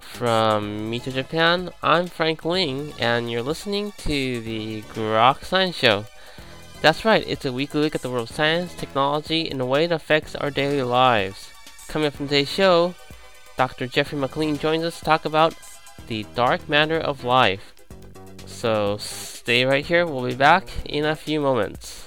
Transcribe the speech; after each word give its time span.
From 0.00 0.90
Mita 0.90 1.10
Japan, 1.10 1.70
I'm 1.82 2.06
Frank 2.06 2.44
Ling, 2.44 2.92
and 2.98 3.30
you're 3.30 3.40
listening 3.40 3.92
to 3.98 4.42
the 4.42 4.82
Grok 4.82 5.44
Science 5.44 5.76
Show. 5.76 6.04
That's 6.82 7.06
right, 7.06 7.24
it's 7.26 7.46
a 7.46 7.52
weekly 7.54 7.80
look 7.80 7.94
at 7.94 8.02
the 8.02 8.10
world 8.10 8.28
of 8.28 8.36
science, 8.36 8.74
technology, 8.74 9.48
in 9.48 9.62
a 9.62 9.64
way 9.64 9.86
that 9.86 9.94
affects 9.94 10.34
our 10.34 10.50
daily 10.50 10.82
lives. 10.82 11.48
Coming 11.88 12.08
up 12.08 12.12
from 12.12 12.28
today's 12.28 12.50
show, 12.50 12.94
Dr. 13.56 13.86
Jeffrey 13.86 14.18
McLean 14.18 14.58
joins 14.58 14.84
us 14.84 14.98
to 14.98 15.04
talk 15.06 15.24
about 15.24 15.54
the 16.08 16.26
dark 16.34 16.68
matter 16.68 16.98
of 16.98 17.24
life. 17.24 17.79
So 18.60 18.98
stay 18.98 19.64
right 19.64 19.86
here, 19.86 20.04
we'll 20.04 20.26
be 20.26 20.34
back 20.34 20.68
in 20.84 21.06
a 21.06 21.16
few 21.16 21.40
moments. 21.40 22.06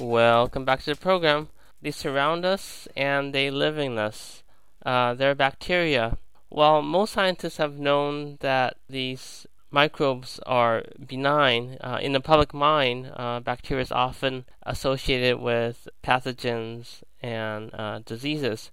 Welcome 0.00 0.64
back 0.64 0.80
to 0.80 0.90
the 0.90 0.96
program. 0.96 1.46
They 1.80 1.92
surround 1.92 2.44
us 2.44 2.85
and 2.96 3.34
they 3.34 3.50
live 3.50 3.78
in 3.78 3.98
us. 3.98 4.42
Uh, 4.84 5.14
they're 5.14 5.34
bacteria. 5.34 6.18
While 6.48 6.82
most 6.82 7.12
scientists 7.12 7.56
have 7.56 7.78
known 7.78 8.38
that 8.40 8.76
these 8.88 9.46
microbes 9.70 10.40
are 10.46 10.84
benign, 11.04 11.76
uh, 11.80 11.98
in 12.00 12.12
the 12.12 12.20
public 12.20 12.54
mind, 12.54 13.12
uh, 13.14 13.40
bacteria 13.40 13.82
is 13.82 13.92
often 13.92 14.44
associated 14.62 15.40
with 15.40 15.88
pathogens 16.02 17.02
and 17.20 17.70
uh, 17.74 18.00
diseases. 18.06 18.70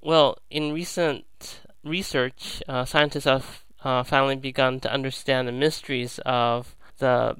Well, 0.00 0.38
in 0.48 0.72
recent 0.72 1.60
research, 1.84 2.62
uh, 2.68 2.84
scientists 2.84 3.24
have 3.24 3.64
uh, 3.82 4.02
finally 4.04 4.36
begun 4.36 4.80
to 4.80 4.92
understand 4.92 5.48
the 5.48 5.52
mysteries 5.52 6.20
of 6.24 6.76
the 6.98 7.36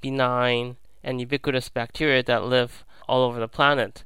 benign 0.00 0.76
and 1.02 1.20
ubiquitous 1.20 1.68
bacteria 1.68 2.22
that 2.22 2.44
live 2.44 2.84
all 3.08 3.22
over 3.24 3.40
the 3.40 3.48
planet. 3.48 4.04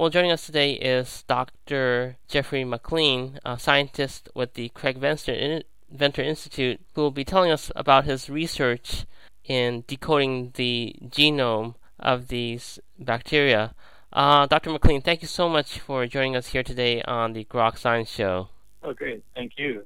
Well, 0.00 0.08
joining 0.08 0.32
us 0.32 0.46
today 0.46 0.72
is 0.72 1.24
Dr. 1.28 2.16
Jeffrey 2.26 2.64
McLean, 2.64 3.38
a 3.44 3.58
scientist 3.58 4.30
with 4.34 4.54
the 4.54 4.70
Craig 4.70 4.96
Venter, 4.96 5.60
Venter 5.90 6.22
Institute, 6.22 6.80
who 6.94 7.02
will 7.02 7.10
be 7.10 7.22
telling 7.22 7.50
us 7.50 7.70
about 7.76 8.06
his 8.06 8.30
research 8.30 9.04
in 9.44 9.84
decoding 9.86 10.52
the 10.54 10.96
genome 11.04 11.74
of 11.98 12.28
these 12.28 12.78
bacteria. 12.98 13.74
Uh, 14.10 14.46
Dr. 14.46 14.70
McLean, 14.70 15.02
thank 15.02 15.20
you 15.20 15.28
so 15.28 15.50
much 15.50 15.78
for 15.78 16.06
joining 16.06 16.34
us 16.34 16.46
here 16.46 16.62
today 16.62 17.02
on 17.02 17.34
the 17.34 17.44
Grok 17.44 17.76
Science 17.76 18.08
Show. 18.08 18.48
Oh, 18.82 18.94
great. 18.94 19.22
Thank 19.34 19.52
you. 19.58 19.84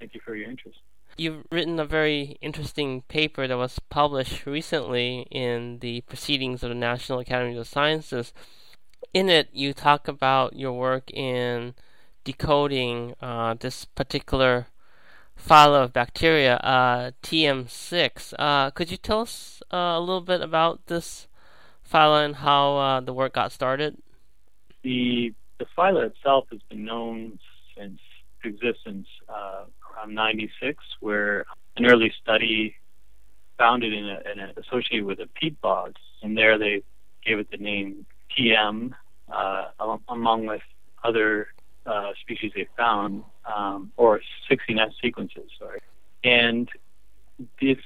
Thank 0.00 0.12
you 0.12 0.20
for 0.24 0.34
your 0.34 0.50
interest. 0.50 0.80
You've 1.16 1.44
written 1.52 1.78
a 1.78 1.84
very 1.84 2.36
interesting 2.40 3.02
paper 3.02 3.46
that 3.46 3.56
was 3.56 3.78
published 3.90 4.44
recently 4.44 5.28
in 5.30 5.78
the 5.78 6.00
Proceedings 6.00 6.64
of 6.64 6.70
the 6.70 6.74
National 6.74 7.20
Academy 7.20 7.56
of 7.56 7.68
Sciences. 7.68 8.32
In 9.12 9.28
it, 9.28 9.48
you 9.52 9.72
talk 9.72 10.08
about 10.08 10.56
your 10.56 10.72
work 10.72 11.10
in 11.10 11.74
decoding 12.24 13.14
uh, 13.20 13.54
this 13.54 13.84
particular 13.84 14.66
phyla 15.38 15.84
of 15.84 15.92
bacteria, 15.92 16.56
uh, 16.56 17.10
TM6. 17.22 18.34
Uh, 18.38 18.70
could 18.70 18.90
you 18.90 18.96
tell 18.96 19.20
us 19.20 19.62
uh, 19.72 19.76
a 19.76 20.00
little 20.00 20.20
bit 20.20 20.40
about 20.40 20.86
this 20.86 21.26
phyla 21.90 22.24
and 22.24 22.36
how 22.36 22.76
uh, 22.76 23.00
the 23.00 23.12
work 23.12 23.34
got 23.34 23.52
started? 23.52 23.98
The 24.82 25.34
the 25.58 25.66
phyla 25.76 26.06
itself 26.06 26.46
has 26.50 26.60
been 26.68 26.84
known 26.84 27.38
since 27.76 28.00
existence 28.44 29.06
uh, 29.28 29.64
around 29.96 30.14
96, 30.14 30.82
where 31.00 31.44
an 31.76 31.86
early 31.86 32.12
study 32.20 32.74
found 33.58 33.84
it 33.84 33.92
in 33.92 34.08
a, 34.08 34.18
in 34.32 34.40
a, 34.40 34.52
associated 34.60 35.04
with 35.04 35.20
a 35.20 35.28
peat 35.40 35.60
bog, 35.60 35.94
and 36.22 36.36
there 36.36 36.58
they 36.58 36.82
gave 37.24 37.38
it 37.38 37.50
the 37.50 37.58
name 37.58 38.06
TM, 38.36 38.92
uh, 39.32 39.64
among 40.08 40.46
with 40.46 40.62
other 41.04 41.48
uh, 41.86 42.12
species 42.20 42.52
they 42.54 42.68
found, 42.76 43.24
um, 43.52 43.92
or 43.96 44.20
16S 44.50 44.92
sequences, 45.02 45.50
sorry. 45.58 45.80
And 46.24 46.68
this 47.60 47.78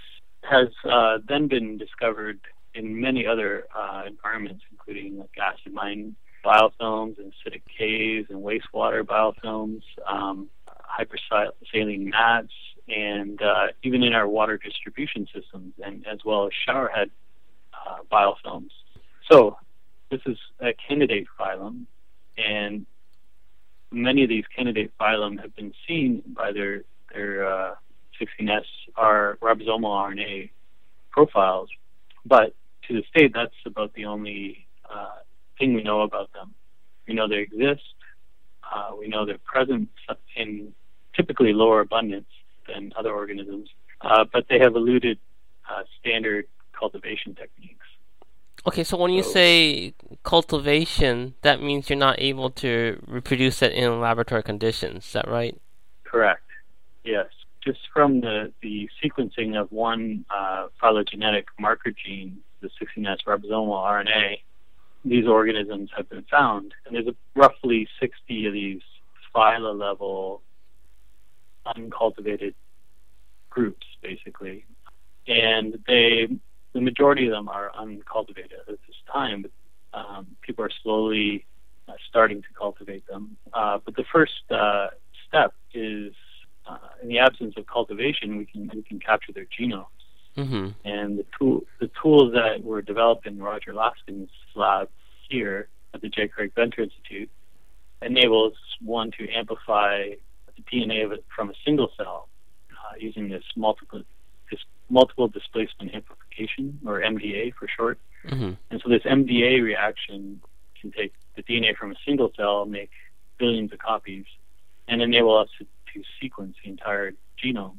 has 0.43 0.69
uh, 0.85 1.19
then 1.27 1.49
been 1.49 1.79
discovered 1.79 2.41
in 2.75 3.01
many 3.01 3.27
other 3.27 3.67
uh, 3.75 4.03
environments, 4.07 4.63
including 4.71 5.19
like 5.19 5.31
acid 5.41 5.73
mine 5.73 6.15
biofilms 6.45 7.19
and 7.19 7.33
acidic 7.33 7.63
caves 7.77 8.29
and 8.31 8.43
wastewater 8.43 9.03
biofilms, 9.03 9.83
um, 10.07 10.49
hypersaline 10.99 12.11
mats, 12.11 12.53
and 12.89 13.43
uh, 13.43 13.69
even 13.83 14.03
in 14.03 14.13
our 14.13 14.29
water 14.29 14.57
distribution 14.57 15.27
systems, 15.35 15.73
and 15.85 16.07
as 16.07 16.19
well 16.25 16.47
as 16.47 16.53
showerhead 16.69 17.11
uh, 17.75 17.99
biofilms. 18.13 18.71
So 19.31 19.57
this 20.11 20.21
is 20.27 20.37
a 20.61 20.73
candidate 20.89 21.27
phylum, 21.39 21.87
and 22.37 22.87
many 23.91 24.23
of 24.23 24.29
these 24.29 24.45
candidate 24.55 24.93
phylum 25.01 25.41
have 25.41 25.55
been 25.57 25.73
seen 25.87 26.23
by 26.27 26.53
their 26.53 26.83
their 27.15 27.49
uh, 27.49 27.75
16S 28.21 28.65
are 28.97 29.39
ribosomal 29.41 29.91
RNA 29.91 30.51
profiles, 31.11 31.69
but 32.25 32.55
to 32.87 32.95
this 32.95 33.05
date, 33.15 33.33
that's 33.35 33.55
about 33.65 33.93
the 33.95 34.05
only 34.05 34.67
uh, 34.89 35.17
thing 35.59 35.75
we 35.75 35.83
know 35.83 36.03
about 36.03 36.33
them. 36.33 36.55
We 37.09 37.15
know 37.15 37.29
they 37.29 37.39
exist. 37.39 37.83
Uh, 38.63 38.91
we 38.99 39.09
know 39.09 39.25
they're 39.25 39.39
present 39.45 39.89
in 40.37 40.73
typically 41.15 41.53
lower 41.53 41.81
abundance 41.81 42.29
than 42.69 42.93
other 42.97 43.13
organisms, 43.13 43.69
uh, 44.01 44.25
but 44.33 44.47
they 44.49 44.59
have 44.59 44.75
eluded 44.75 45.19
uh, 45.71 45.83
standard 46.01 46.47
cultivation 46.79 47.35
techniques. 47.35 47.76
Okay, 48.67 48.83
so 48.83 48.97
when 48.97 49.13
you 49.13 49.23
say 49.23 49.95
cultivation, 50.25 51.35
that 51.43 51.63
means 51.63 51.89
you're 51.89 51.99
not 51.99 52.21
able 52.21 52.51
to 52.51 53.01
reproduce 53.07 53.63
it 53.63 53.73
in 53.73 54.01
laboratory 54.01 54.43
conditions. 54.43 55.07
Is 55.07 55.13
that 55.13 55.29
right? 55.29 55.57
Correct. 56.03 56.43
Yes. 57.05 57.27
Just 57.65 57.79
from 57.93 58.21
the, 58.21 58.53
the 58.63 58.89
sequencing 59.03 59.61
of 59.61 59.71
one 59.71 60.25
uh, 60.31 60.67
phylogenetic 60.81 61.47
marker 61.61 61.93
gene, 61.93 62.39
the 62.61 62.69
16S 62.69 63.19
ribosomal 63.25 63.85
RNA, 63.85 64.41
these 65.05 65.27
organisms 65.27 65.91
have 65.97 66.09
been 66.09 66.25
found. 66.29 66.75
And 66.85 66.97
there's 66.97 67.07
a, 67.07 67.15
roughly 67.37 67.89
60 68.01 68.47
of 68.47 68.53
these 68.53 68.83
phyla 69.35 69.79
level 69.79 70.43
uncultivated 71.65 72.55
groups, 73.49 73.87
basically. 74.03 74.65
And 75.29 75.79
they, 75.87 76.29
the 76.77 76.83
majority 76.83 77.25
of 77.27 77.33
them 77.33 77.49
are 77.49 77.75
uncultivated 77.75 78.53
at 78.69 78.79
this 78.87 78.97
time, 79.11 79.43
but 79.43 79.51
um, 79.99 80.27
people 80.43 80.63
are 80.63 80.71
slowly 80.83 81.47
uh, 81.89 81.93
starting 82.07 82.43
to 82.43 82.49
cultivate 82.57 83.07
them. 83.07 83.35
Uh, 83.55 83.79
but 83.83 83.97
the 83.97 84.05
first 84.13 84.43
uh, 84.51 84.89
step 85.27 85.55
is, 85.73 86.13
uh, 86.69 86.77
in 87.03 87.09
the 87.09 87.19
absence 87.19 87.55
of 87.57 87.67
cultivation, 87.67 88.37
we 88.37 88.45
can 88.45 88.71
we 88.75 88.83
can 88.83 89.01
capture 89.01 89.33
their 89.33 89.47
genomes. 89.59 89.87
Mm-hmm. 90.37 90.69
And 90.85 91.19
the 91.19 91.25
tool 91.39 91.63
the 91.81 91.91
tools 92.03 92.35
that 92.35 92.63
were 92.63 92.83
developed 92.83 93.27
in 93.27 93.39
Roger 93.39 93.73
Laskin's 93.73 94.31
lab 94.55 94.91
here 95.31 95.69
at 95.95 96.03
the 96.03 96.11
J. 96.11 96.29
Craig 96.29 96.53
Venter 96.55 96.83
Institute 96.83 97.31
enables 98.03 98.53
one 98.83 99.11
to 99.13 99.27
amplify 99.31 100.11
the 100.57 100.63
DNA 100.71 101.07
of 101.07 101.13
it 101.13 101.25
from 101.35 101.49
a 101.49 101.55
single 101.65 101.91
cell 101.97 102.29
uh, 102.71 102.97
using 102.99 103.31
this 103.31 103.45
multiple 103.57 104.03
this 104.51 104.61
multiple 104.89 105.29
displacement 105.29 105.95
amplification, 105.95 106.26
or 106.85 107.01
MDA 107.01 107.55
for 107.55 107.69
short. 107.69 107.99
Mm-hmm. 108.27 108.53
And 108.71 108.83
so 108.83 108.89
this 108.89 109.03
MDA 109.03 109.63
reaction 109.63 110.41
can 110.81 110.93
take 110.93 111.13
the 111.37 111.43
DNA 111.43 111.77
from 111.77 111.93
a 111.93 111.95
single 112.05 112.33
cell, 112.37 112.65
make 112.65 112.91
billions 113.39 113.73
of 113.73 113.79
copies, 113.79 114.25
and 114.89 115.03
enable 115.03 115.37
us 115.37 115.49
to, 115.59 115.65
to 115.65 116.05
sequence 116.21 116.57
the 116.63 116.71
entire 116.71 117.13
genome. 117.43 117.77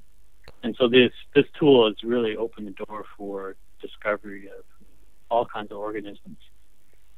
And 0.64 0.76
so 0.80 0.88
this 0.88 1.12
this 1.36 1.46
tool 1.60 1.88
has 1.88 1.96
really 2.04 2.36
opened 2.36 2.68
the 2.68 2.86
door 2.86 3.06
for 3.18 3.56
discovery 3.82 4.48
of 4.48 4.64
all 5.30 5.46
kinds 5.46 5.72
of 5.72 5.78
organisms. 5.78 6.38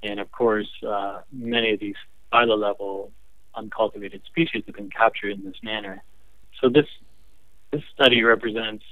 And 0.04 0.20
of 0.20 0.32
course, 0.32 0.70
uh, 0.88 1.22
many 1.32 1.74
of 1.74 1.80
these 1.80 1.96
phyla 2.34 2.58
level 2.58 3.12
uncultivated 3.56 4.22
species 4.26 4.64
have 4.66 4.76
been 4.76 4.90
captured 4.90 5.32
in 5.32 5.44
this 5.44 5.58
manner. 5.64 6.04
So 6.62 6.70
this 6.70 6.86
this 7.72 7.82
study 7.94 8.24
represents 8.24 8.84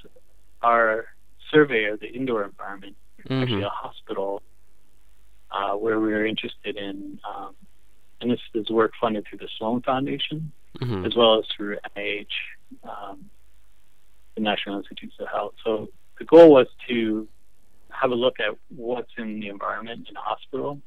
our 0.61 1.07
survey 1.51 1.85
of 1.85 1.99
the 1.99 2.07
indoor 2.07 2.43
environment, 2.43 2.95
mm-hmm. 3.21 3.41
actually 3.41 3.63
a 3.63 3.69
hospital, 3.69 4.41
uh, 5.51 5.73
where 5.73 5.99
we 5.99 6.13
are 6.13 6.25
interested 6.25 6.77
in 6.77 7.19
um, 7.27 7.55
and 8.19 8.31
this 8.31 8.39
is 8.55 8.69
work 8.69 8.93
funded 8.99 9.25
through 9.29 9.37
the 9.37 9.49
Sloan 9.57 9.81
Foundation 9.81 10.51
Mm-hmm. 10.81 11.05
as 11.05 11.15
well 11.15 11.39
as 11.39 11.45
through 11.55 11.77
NIH, 11.95 12.27
um, 12.83 13.25
the 14.35 14.41
National 14.41 14.77
Institutes 14.77 15.15
of 15.19 15.27
Health. 15.27 15.55
So 15.63 15.87
the 16.19 16.25
goal 16.25 16.51
was 16.51 16.67
to 16.87 17.27
have 17.89 18.11
a 18.11 18.15
look 18.15 18.39
at 18.39 18.55
what's 18.75 19.11
in 19.17 19.39
the 19.39 19.47
environment 19.47 20.07
in 20.07 20.15
a 20.15 20.19
hospital, 20.19 20.79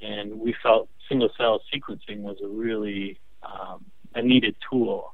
and 0.00 0.40
we 0.40 0.54
felt 0.62 0.88
single 1.06 1.28
cell 1.36 1.60
sequencing 1.72 2.20
was 2.20 2.38
a 2.42 2.48
really 2.48 3.18
um, 3.42 3.84
a 4.14 4.22
needed 4.22 4.56
tool 4.70 5.13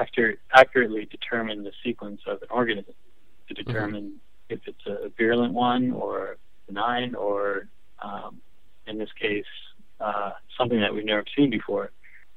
accurate, 0.00 0.38
accurately 0.62 1.02
determine 1.16 1.58
the 1.68 1.74
sequence 1.84 2.20
of 2.32 2.36
an 2.44 2.50
organism, 2.60 2.94
to 3.48 3.52
determine 3.62 4.06
if 4.54 4.60
it's 4.70 4.86
a 4.86 5.08
virulent 5.20 5.54
one 5.72 5.84
or 6.02 6.36
benign 6.68 7.10
or, 7.26 7.40
um, 8.06 8.32
in 8.88 8.94
this 9.02 9.12
case, 9.24 9.52
uh, 10.06 10.32
something 10.58 10.80
that 10.84 10.92
we've 10.94 11.10
never 11.14 11.24
seen 11.36 11.50
before. 11.58 11.86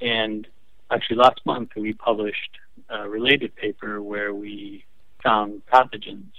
And 0.01 0.47
actually, 0.94 1.17
last 1.27 1.41
month 1.45 1.69
we 1.75 1.91
published 2.09 2.53
a 2.89 3.09
related 3.17 3.51
paper 3.63 3.94
where 4.11 4.31
we 4.33 4.85
found 5.27 5.50
pathogens 5.71 6.33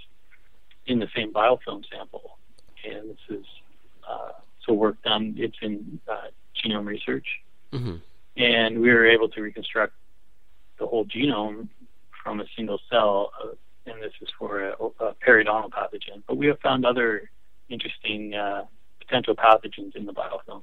in 0.87 0.97
the 0.99 1.09
same 1.17 1.31
biofilm 1.33 1.83
sample. 1.93 2.39
And 2.91 3.03
this 3.11 3.25
is 3.39 3.47
uh, 4.11 4.33
so 4.65 4.73
work 4.85 4.97
done. 5.11 5.25
It's 5.45 5.61
in 5.69 6.01
uh, 6.15 6.29
genome 6.59 6.87
research, 6.97 7.29
Mm-hmm. 7.77 7.97
and 8.37 8.73
we 8.83 8.89
were 8.97 9.07
able 9.07 9.29
to 9.35 9.41
reconstruct 9.49 9.95
the 10.81 10.87
whole 10.87 11.05
genome 11.05 11.69
from 12.25 12.41
a 12.41 12.45
single 12.57 12.81
cell. 12.91 13.31
Uh, 13.41 13.55
and 13.87 14.03
this 14.03 14.13
is 14.21 14.29
for 14.39 14.63
a, 14.71 14.73
a 14.73 15.15
periodontal 15.27 15.71
pathogen. 15.71 16.23
But 16.27 16.37
we 16.37 16.47
have 16.47 16.59
found 16.61 16.85
other 16.85 17.31
interesting 17.69 18.35
uh, 18.35 18.65
potential 18.99 19.35
pathogens 19.35 19.95
in 19.95 20.07
the 20.07 20.13
biofilm. 20.13 20.63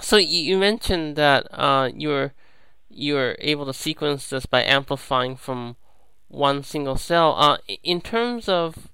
So 0.00 0.16
you, 0.18 0.58
mentioned 0.58 1.16
that 1.16 1.46
uh, 1.50 1.90
you're 1.94 2.34
you're 2.90 3.34
able 3.38 3.64
to 3.66 3.72
sequence 3.72 4.28
this 4.28 4.44
by 4.46 4.62
amplifying 4.62 5.36
from 5.36 5.76
one 6.28 6.62
single 6.62 6.96
cell. 6.96 7.34
Uh, 7.38 7.58
in 7.82 8.00
terms 8.00 8.48
of 8.48 8.88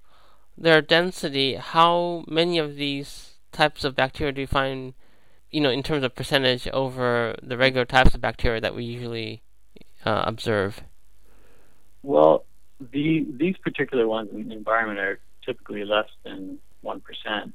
their 0.57 0.81
density, 0.81 1.57
how 1.57 2.25
many 2.29 2.59
of 2.59 2.77
these 2.77 3.35
types 3.51 3.85
of 3.85 3.97
bacteria 3.97 4.33
do 4.33 4.43
you 4.43 4.47
find, 4.47 4.95
you 5.51 5.61
know, 5.61 5.71
in 5.71 5.83
terms 5.83 6.05
of 6.05 6.15
percentage 6.15 6.69
over 6.69 7.35
the 7.43 7.57
regular 7.57 7.85
types 7.85 8.15
of 8.15 8.21
bacteria 8.21 8.61
that 8.61 8.75
we 8.75 8.85
usually 8.85 9.43
uh, 10.05 10.23
observe? 10.27 10.81
Well, 12.03 12.45
the 12.93 13.27
these 13.31 13.57
particular 13.59 14.09
ones 14.09 14.31
in 14.33 14.49
the 14.49 14.55
environment 14.55 14.99
are 14.99 15.21
typically 15.45 15.85
less 15.85 16.09
than 16.25 16.59
one 16.81 17.01
percent 17.01 17.55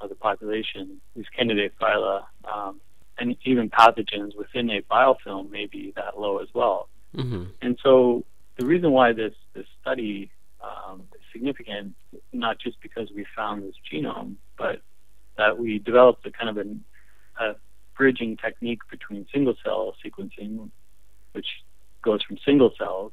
of 0.00 0.08
the 0.08 0.14
population. 0.14 1.00
These 1.16 1.26
candidate 1.36 1.72
phyla, 1.80 2.24
um, 2.44 2.80
and 3.18 3.36
even 3.44 3.70
pathogens 3.70 4.36
within 4.36 4.70
a 4.70 4.82
biofilm 4.82 5.50
may 5.50 5.66
be 5.66 5.92
that 5.96 6.18
low 6.18 6.38
as 6.38 6.48
well. 6.54 6.88
Mm-hmm. 7.16 7.44
And 7.62 7.78
so 7.82 8.24
the 8.58 8.66
reason 8.66 8.92
why 8.92 9.12
this 9.12 9.34
this 9.54 9.66
study 9.80 10.30
um, 10.62 11.02
is 11.14 11.20
significant, 11.32 11.94
not 12.32 12.58
just 12.58 12.80
because 12.80 13.10
we 13.14 13.26
found 13.36 13.62
this 13.64 13.74
genome, 13.92 14.34
but 14.56 14.82
that 15.36 15.58
we 15.58 15.78
developed 15.78 16.26
a 16.26 16.30
kind 16.30 16.50
of 16.50 16.56
an, 16.58 16.84
a 17.40 17.54
bridging 17.96 18.36
technique 18.36 18.80
between 18.90 19.26
single 19.32 19.54
cell 19.64 19.94
sequencing, 20.04 20.70
which 21.32 21.46
goes 22.02 22.22
from 22.22 22.38
single 22.44 22.72
cells 22.78 23.12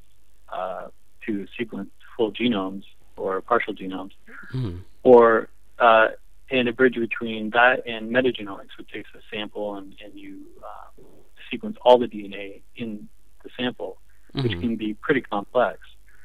uh, 0.52 0.88
to 1.26 1.48
sequence 1.58 1.90
full 2.16 2.32
genomes 2.32 2.84
or 3.18 3.42
partial 3.42 3.74
genomes, 3.74 4.12
Mm-hmm. 4.54 4.78
or 5.04 5.50
uh, 5.80 6.10
and 6.52 6.68
a 6.70 6.74
bridge 6.74 6.96
between 6.96 7.50
that 7.52 7.86
and 7.88 8.12
metagenomics, 8.12 8.78
which 8.78 8.90
takes 8.92 9.10
a 9.16 9.20
sample 9.34 9.76
and, 9.76 9.96
and 10.04 10.14
you 10.14 10.42
uh, 10.64 11.02
sequence 11.50 11.78
all 11.84 11.98
the 11.98 12.08
DNA 12.08 12.62
in 12.76 13.10
the 13.44 13.50
sample, 13.58 13.98
which 14.34 14.46
Mm-hmm. 14.46 14.62
can 14.62 14.76
be 14.76 14.94
pretty 14.94 15.22
complex. 15.22 15.80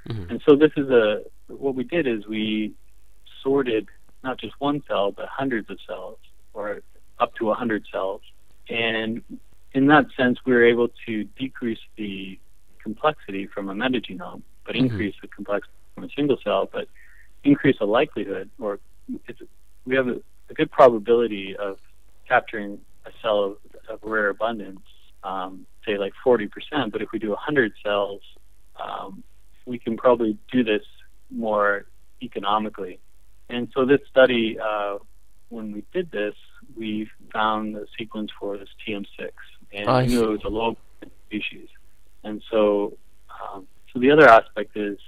Mm-hmm. 0.09 0.31
And 0.31 0.43
so 0.47 0.57
this 0.57 0.73
is 0.77 0.91
a 0.91 1.23
what 1.49 1.75
we 1.75 1.85
did 1.85 2.07
is 2.07 2.27
we 2.27 2.73
sorted 3.43 3.89
not 4.23 4.39
just 4.39 4.55
one 4.59 4.83
cell 4.87 5.11
but 5.13 5.27
hundreds 5.29 5.71
of 5.71 5.79
cells 5.87 6.19
or 6.53 6.83
up 7.19 7.35
to 7.37 7.51
a 7.51 7.55
hundred 7.55 7.87
cells, 7.91 8.21
and 8.69 9.23
in 9.73 9.87
that 9.87 10.07
sense 10.17 10.39
we 10.45 10.53
were 10.53 10.65
able 10.65 10.89
to 11.07 11.25
decrease 11.39 11.79
the 11.97 12.39
complexity 12.83 13.47
from 13.47 13.69
a 13.69 13.75
metagenome, 13.75 14.43
but 14.65 14.75
Mhm. 14.75 14.81
increase 14.81 15.15
the 15.21 15.29
complexity 15.29 15.73
from 15.95 16.05
a 16.05 16.09
single 16.11 16.39
cell, 16.43 16.69
but 16.73 16.89
increase 17.45 17.79
the 17.79 17.87
likelihood 17.87 18.51
or 18.59 18.79
it's, 19.27 19.41
we 19.87 19.97
have 19.97 20.09
a, 20.09 20.21
a 20.51 20.55
good 20.55 20.71
probability 20.71 21.57
of 21.57 21.79
capturing 22.29 22.81
a 23.07 23.11
cell 23.23 23.45
of, 23.45 23.57
of 23.89 23.99
rare 24.03 24.29
abundance, 24.29 24.81
um, 25.25 25.67
say 25.85 25.99
like 25.99 26.13
40%. 26.25 26.49
But 26.93 27.03
if 27.03 27.09
we 27.13 27.19
do 27.19 27.31
100 27.31 27.73
cells, 27.83 28.21
um, 28.77 29.23
we 29.67 29.79
can 29.79 29.97
probably 29.97 30.39
do 30.53 30.63
this 30.63 30.83
more 31.31 31.87
economically. 32.23 33.01
And 33.49 33.69
so 33.75 33.85
this 33.85 34.01
study, 34.09 34.59
uh, 34.61 34.99
when 35.49 35.73
we 35.73 35.85
did 35.93 36.11
this, 36.11 36.35
we 36.77 37.09
found 37.33 37.75
the 37.75 37.87
sequence 37.99 38.31
for 38.39 38.57
this 38.57 38.69
TM6, 38.87 39.31
and 39.73 39.89
I 39.89 40.03
we 40.03 40.09
knew 40.09 40.19
see. 40.19 40.25
it 40.25 40.31
was 40.31 40.45
a 40.45 40.49
low 40.49 40.77
species. 41.27 41.69
And 42.25 42.43
so, 42.51 42.97
um, 43.31 43.67
so 43.93 43.99
the 43.99 44.11
other 44.11 44.29
aspect 44.29 44.77
is 44.77 44.99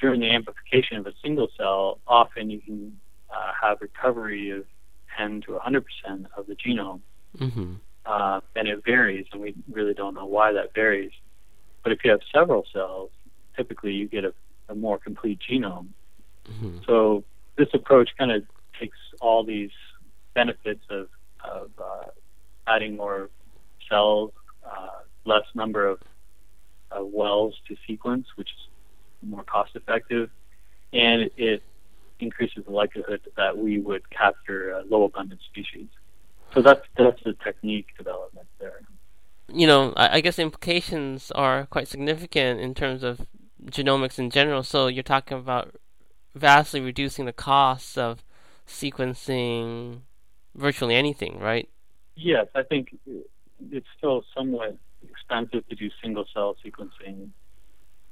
during 0.00 0.20
the 0.20 0.30
amplification 0.30 0.96
of 0.96 1.06
a 1.06 1.12
single 1.22 1.48
cell, 1.56 1.98
often 2.06 2.50
you 2.50 2.60
can 2.60 2.98
uh, 3.30 3.52
have 3.60 3.78
recovery 3.80 4.50
of 4.50 4.64
10 5.16 5.42
to 5.42 5.52
100 5.52 5.84
percent 5.84 6.26
of 6.36 6.46
the 6.46 6.54
genome, 6.54 7.00
Mm-hmm. 7.38 7.74
uh, 8.06 8.40
and 8.54 8.68
it 8.68 8.84
varies, 8.84 9.26
and 9.32 9.40
we 9.42 9.54
really 9.68 9.94
don't 9.94 10.14
know 10.14 10.26
why 10.26 10.52
that 10.52 10.72
varies. 10.72 11.10
But 11.82 11.92
if 11.92 12.04
you 12.04 12.10
have 12.12 12.20
several 12.32 12.64
cells, 12.72 13.10
typically 13.56 13.92
you 13.92 14.06
get 14.06 14.24
a, 14.24 14.32
a 14.68 14.74
more 14.74 14.98
complete 14.98 15.40
genome. 15.40 15.88
Mm-hmm. 16.48 16.78
So 16.86 17.24
this 17.56 17.68
approach 17.74 18.10
kind 18.16 18.30
of 18.30 18.44
takes 18.78 18.98
all 19.20 19.44
these 19.44 19.70
benefits 20.34 20.84
of, 20.90 21.08
of 21.44 21.70
uh, 21.78 22.06
adding 22.66 22.96
more 22.96 23.30
cells, 23.88 24.32
uh, 24.64 25.00
less 25.24 25.44
number 25.54 25.86
of 25.86 26.00
uh, 26.90 27.04
wells 27.04 27.54
to 27.68 27.76
sequence, 27.86 28.26
which 28.36 28.48
is 28.48 29.28
more 29.28 29.42
cost 29.42 29.74
effective, 29.74 30.30
and 30.92 31.30
it 31.36 31.62
increases 32.20 32.64
the 32.64 32.70
likelihood 32.70 33.20
that 33.36 33.56
we 33.56 33.80
would 33.80 34.08
capture 34.10 34.72
a 34.72 34.82
low 34.84 35.04
abundant 35.04 35.40
species. 35.50 35.88
So 36.52 36.62
that's 36.62 36.82
that's 36.96 37.22
the 37.24 37.34
technique 37.44 37.88
development 37.98 38.46
there. 38.60 38.80
you 39.48 39.66
know, 39.66 39.92
I, 39.96 40.16
I 40.16 40.20
guess 40.20 40.36
the 40.36 40.42
implications 40.42 41.30
are 41.32 41.66
quite 41.66 41.88
significant 41.88 42.60
in 42.60 42.74
terms 42.74 43.02
of 43.02 43.26
genomics 43.66 44.18
in 44.18 44.30
general. 44.30 44.62
So 44.62 44.86
you're 44.86 45.02
talking 45.02 45.38
about 45.38 45.74
vastly 46.34 46.80
reducing 46.80 47.24
the 47.24 47.32
costs 47.32 47.96
of 47.98 48.22
sequencing 48.66 50.00
virtually 50.54 50.94
anything, 50.94 51.38
right? 51.38 51.68
Yes, 52.16 52.46
I 52.54 52.62
think 52.62 52.96
it's 53.70 53.86
still 53.98 54.24
somewhat 54.36 54.76
expensive 55.24 55.66
to 55.68 55.74
do 55.74 55.90
single 56.02 56.26
cell 56.32 56.56
sequencing, 56.64 57.28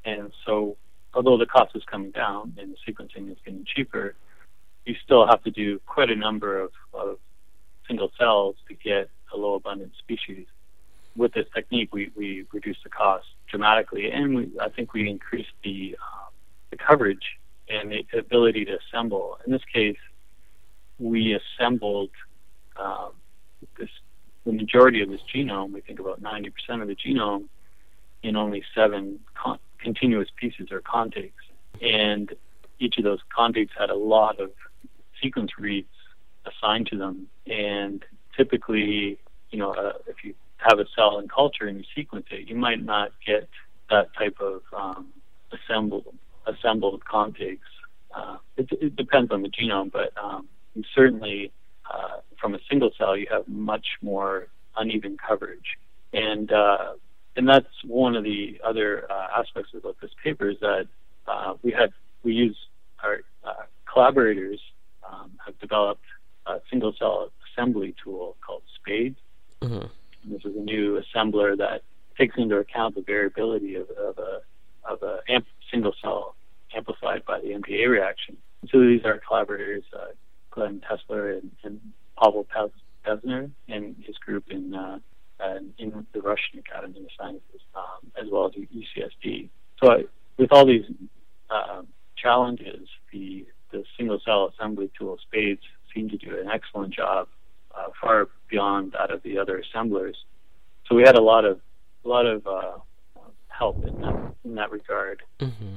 and 0.04 0.32
so 0.44 0.76
although 1.14 1.36
the 1.36 1.46
cost 1.46 1.74
is 1.74 1.82
coming 1.90 2.10
down 2.10 2.54
and 2.58 2.74
the 2.74 2.92
sequencing 2.92 3.30
is 3.30 3.36
getting 3.44 3.64
cheaper, 3.64 4.14
you 4.86 4.94
still 5.04 5.26
have 5.26 5.42
to 5.44 5.50
do 5.50 5.78
quite 5.86 6.10
a 6.10 6.16
number 6.16 6.60
of, 6.60 6.70
of 6.94 7.18
single 7.86 8.10
cells 8.18 8.56
to 8.68 8.74
get 8.74 9.10
a 9.32 9.36
low 9.36 9.54
abundant 9.54 9.92
species. 9.98 10.46
With 11.14 11.34
this 11.34 11.46
technique, 11.54 11.94
we, 11.94 12.10
we 12.16 12.46
reduce 12.52 12.78
the 12.82 12.88
cost 12.88 13.26
dramatically, 13.48 14.10
and 14.10 14.34
we, 14.34 14.50
I 14.60 14.70
think 14.70 14.94
we 14.94 15.08
increase 15.08 15.46
the 15.62 15.96
uh, 16.00 16.30
the 16.70 16.78
coverage 16.78 17.38
and 17.68 17.92
the 17.92 18.18
ability 18.18 18.64
to 18.64 18.78
assemble. 18.78 19.38
In 19.46 19.52
this 19.52 19.62
case, 19.72 19.98
we 20.98 21.38
assembled 21.38 22.10
um, 22.76 23.10
the 24.44 24.52
majority 24.52 25.02
of 25.02 25.08
this 25.08 25.20
genome. 25.34 25.72
We 25.72 25.80
think 25.80 26.00
about 26.00 26.22
90% 26.22 26.52
of 26.82 26.88
the 26.88 26.96
genome 26.96 27.44
in 28.22 28.36
only 28.36 28.62
seven 28.74 29.20
con- 29.34 29.58
continuous 29.78 30.28
pieces 30.36 30.68
or 30.70 30.80
contigs, 30.80 31.42
and 31.80 32.32
each 32.78 32.98
of 32.98 33.04
those 33.04 33.20
contigs 33.34 33.72
had 33.78 33.90
a 33.90 33.94
lot 33.94 34.40
of 34.40 34.50
sequence 35.22 35.52
reads 35.58 35.88
assigned 36.46 36.86
to 36.88 36.98
them. 36.98 37.28
And 37.46 38.04
typically, 38.36 39.18
you 39.50 39.58
know, 39.58 39.72
uh, 39.72 39.92
if 40.06 40.24
you 40.24 40.34
have 40.56 40.78
a 40.78 40.84
cell 40.94 41.18
in 41.18 41.28
culture 41.28 41.66
and 41.66 41.78
you 41.78 41.84
sequence 41.94 42.26
it, 42.30 42.48
you 42.48 42.56
might 42.56 42.82
not 42.82 43.12
get 43.24 43.48
that 43.90 44.08
type 44.14 44.38
of 44.40 44.62
um, 44.76 45.08
assembled 45.52 46.06
assembled 46.46 47.04
contigs. 47.04 47.66
Uh, 48.14 48.36
it, 48.56 48.68
it 48.72 48.96
depends 48.96 49.30
on 49.30 49.42
the 49.42 49.48
genome, 49.48 49.90
but 49.92 50.12
um, 50.22 50.48
certainly 50.94 51.52
uh, 51.92 52.18
from 52.42 52.54
a 52.54 52.58
single 52.68 52.90
cell 52.98 53.16
you 53.16 53.28
have 53.30 53.46
much 53.48 53.86
more 54.02 54.48
uneven 54.76 55.16
coverage, 55.16 55.78
and 56.12 56.52
uh, 56.52 56.94
and 57.36 57.48
that's 57.48 57.72
one 57.86 58.16
of 58.16 58.24
the 58.24 58.60
other 58.62 59.10
uh, 59.10 59.28
aspects 59.38 59.70
about 59.74 59.96
this 60.02 60.10
paper 60.22 60.50
is 60.50 60.58
that 60.60 60.88
uh, 61.26 61.54
we 61.62 61.70
had 61.70 61.92
we 62.24 62.34
use 62.34 62.56
our 63.02 63.20
uh, 63.44 63.62
collaborators 63.90 64.60
um, 65.10 65.30
have 65.46 65.58
developed 65.60 66.04
a 66.46 66.60
single 66.68 66.92
cell 66.98 67.30
assembly 67.52 67.94
tool 68.02 68.36
called 68.44 68.62
Spades. 68.74 69.16
Mm-hmm. 69.62 69.86
This 70.32 70.44
is 70.44 70.56
a 70.56 70.60
new 70.60 71.00
assembler 71.00 71.56
that 71.56 71.82
takes 72.18 72.36
into 72.36 72.56
account 72.56 72.96
the 72.96 73.02
variability 73.02 73.76
of, 73.76 73.88
of 73.90 74.18
a 74.18 74.40
of 74.84 75.02
a 75.02 75.20
amp, 75.28 75.46
single 75.70 75.94
cell 76.02 76.34
amplified 76.74 77.24
by 77.24 77.40
the 77.40 77.48
MPA 77.48 77.88
reaction. 77.88 78.36
So 78.70 78.80
these 78.80 79.04
are 79.04 79.20
collaborators, 79.26 79.84
uh, 79.92 80.06
Glenn 80.50 80.80
Tesler 80.80 81.38
and, 81.38 81.50
and 81.62 81.80
Pavel 82.22 82.46
Pesner 83.04 83.50
and 83.68 83.96
his 84.04 84.16
group 84.18 84.44
in 84.50 84.74
uh, 84.74 84.98
in 85.78 86.06
the 86.12 86.20
Russian 86.20 86.60
Academy 86.60 87.00
of 87.00 87.08
Sciences, 87.18 87.60
um, 87.74 88.12
as 88.20 88.30
well 88.30 88.46
as 88.46 88.52
UCSD. 88.52 89.48
So 89.82 89.90
I, 89.90 90.04
with 90.38 90.52
all 90.52 90.64
these 90.64 90.84
uh, 91.50 91.82
challenges, 92.16 92.88
the 93.12 93.46
the 93.72 93.84
single 93.96 94.20
cell 94.24 94.52
assembly 94.52 94.90
tool 94.96 95.18
Spades 95.22 95.62
seemed 95.94 96.10
to 96.10 96.18
do 96.18 96.38
an 96.38 96.48
excellent 96.48 96.94
job, 96.94 97.26
uh, 97.74 97.88
far 98.00 98.28
beyond 98.48 98.92
that 98.92 99.10
of 99.10 99.22
the 99.22 99.38
other 99.38 99.58
assemblers. 99.58 100.16
So 100.86 100.94
we 100.94 101.02
had 101.02 101.16
a 101.16 101.22
lot 101.22 101.44
of 101.44 101.60
a 102.04 102.08
lot 102.08 102.26
of 102.26 102.46
uh, 102.46 102.78
help 103.48 103.84
in 103.84 104.00
that 104.00 104.34
in 104.44 104.54
that 104.54 104.70
regard. 104.70 105.22
Mm-hmm. 105.40 105.76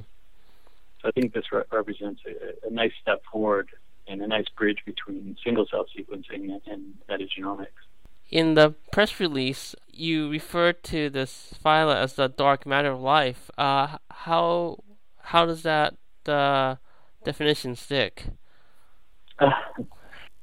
So 1.01 1.07
I 1.09 1.11
think 1.11 1.33
this 1.33 1.45
re- 1.51 1.63
represents 1.71 2.21
a, 2.27 2.67
a, 2.67 2.71
nice 2.71 2.91
step 3.01 3.21
forward 3.31 3.69
and 4.07 4.21
a 4.21 4.27
nice 4.27 4.47
bridge 4.57 4.79
between 4.85 5.37
single 5.43 5.65
cell 5.69 5.85
sequencing 5.97 6.51
and, 6.51 6.61
and 6.67 6.93
metagenomics. 7.09 7.67
In 8.29 8.55
the 8.55 8.73
press 8.91 9.19
release, 9.19 9.75
you 9.91 10.29
referred 10.29 10.83
to 10.85 11.09
this 11.09 11.53
phyla 11.63 11.95
as 11.95 12.13
the 12.13 12.27
dark 12.27 12.65
matter 12.65 12.91
of 12.91 13.01
life. 13.01 13.51
Uh, 13.57 13.97
how 14.09 14.79
how 15.21 15.45
does 15.45 15.63
that 15.63 15.95
uh, 16.27 16.75
definition 17.23 17.75
stick? 17.75 18.25
Uh, 19.39 19.51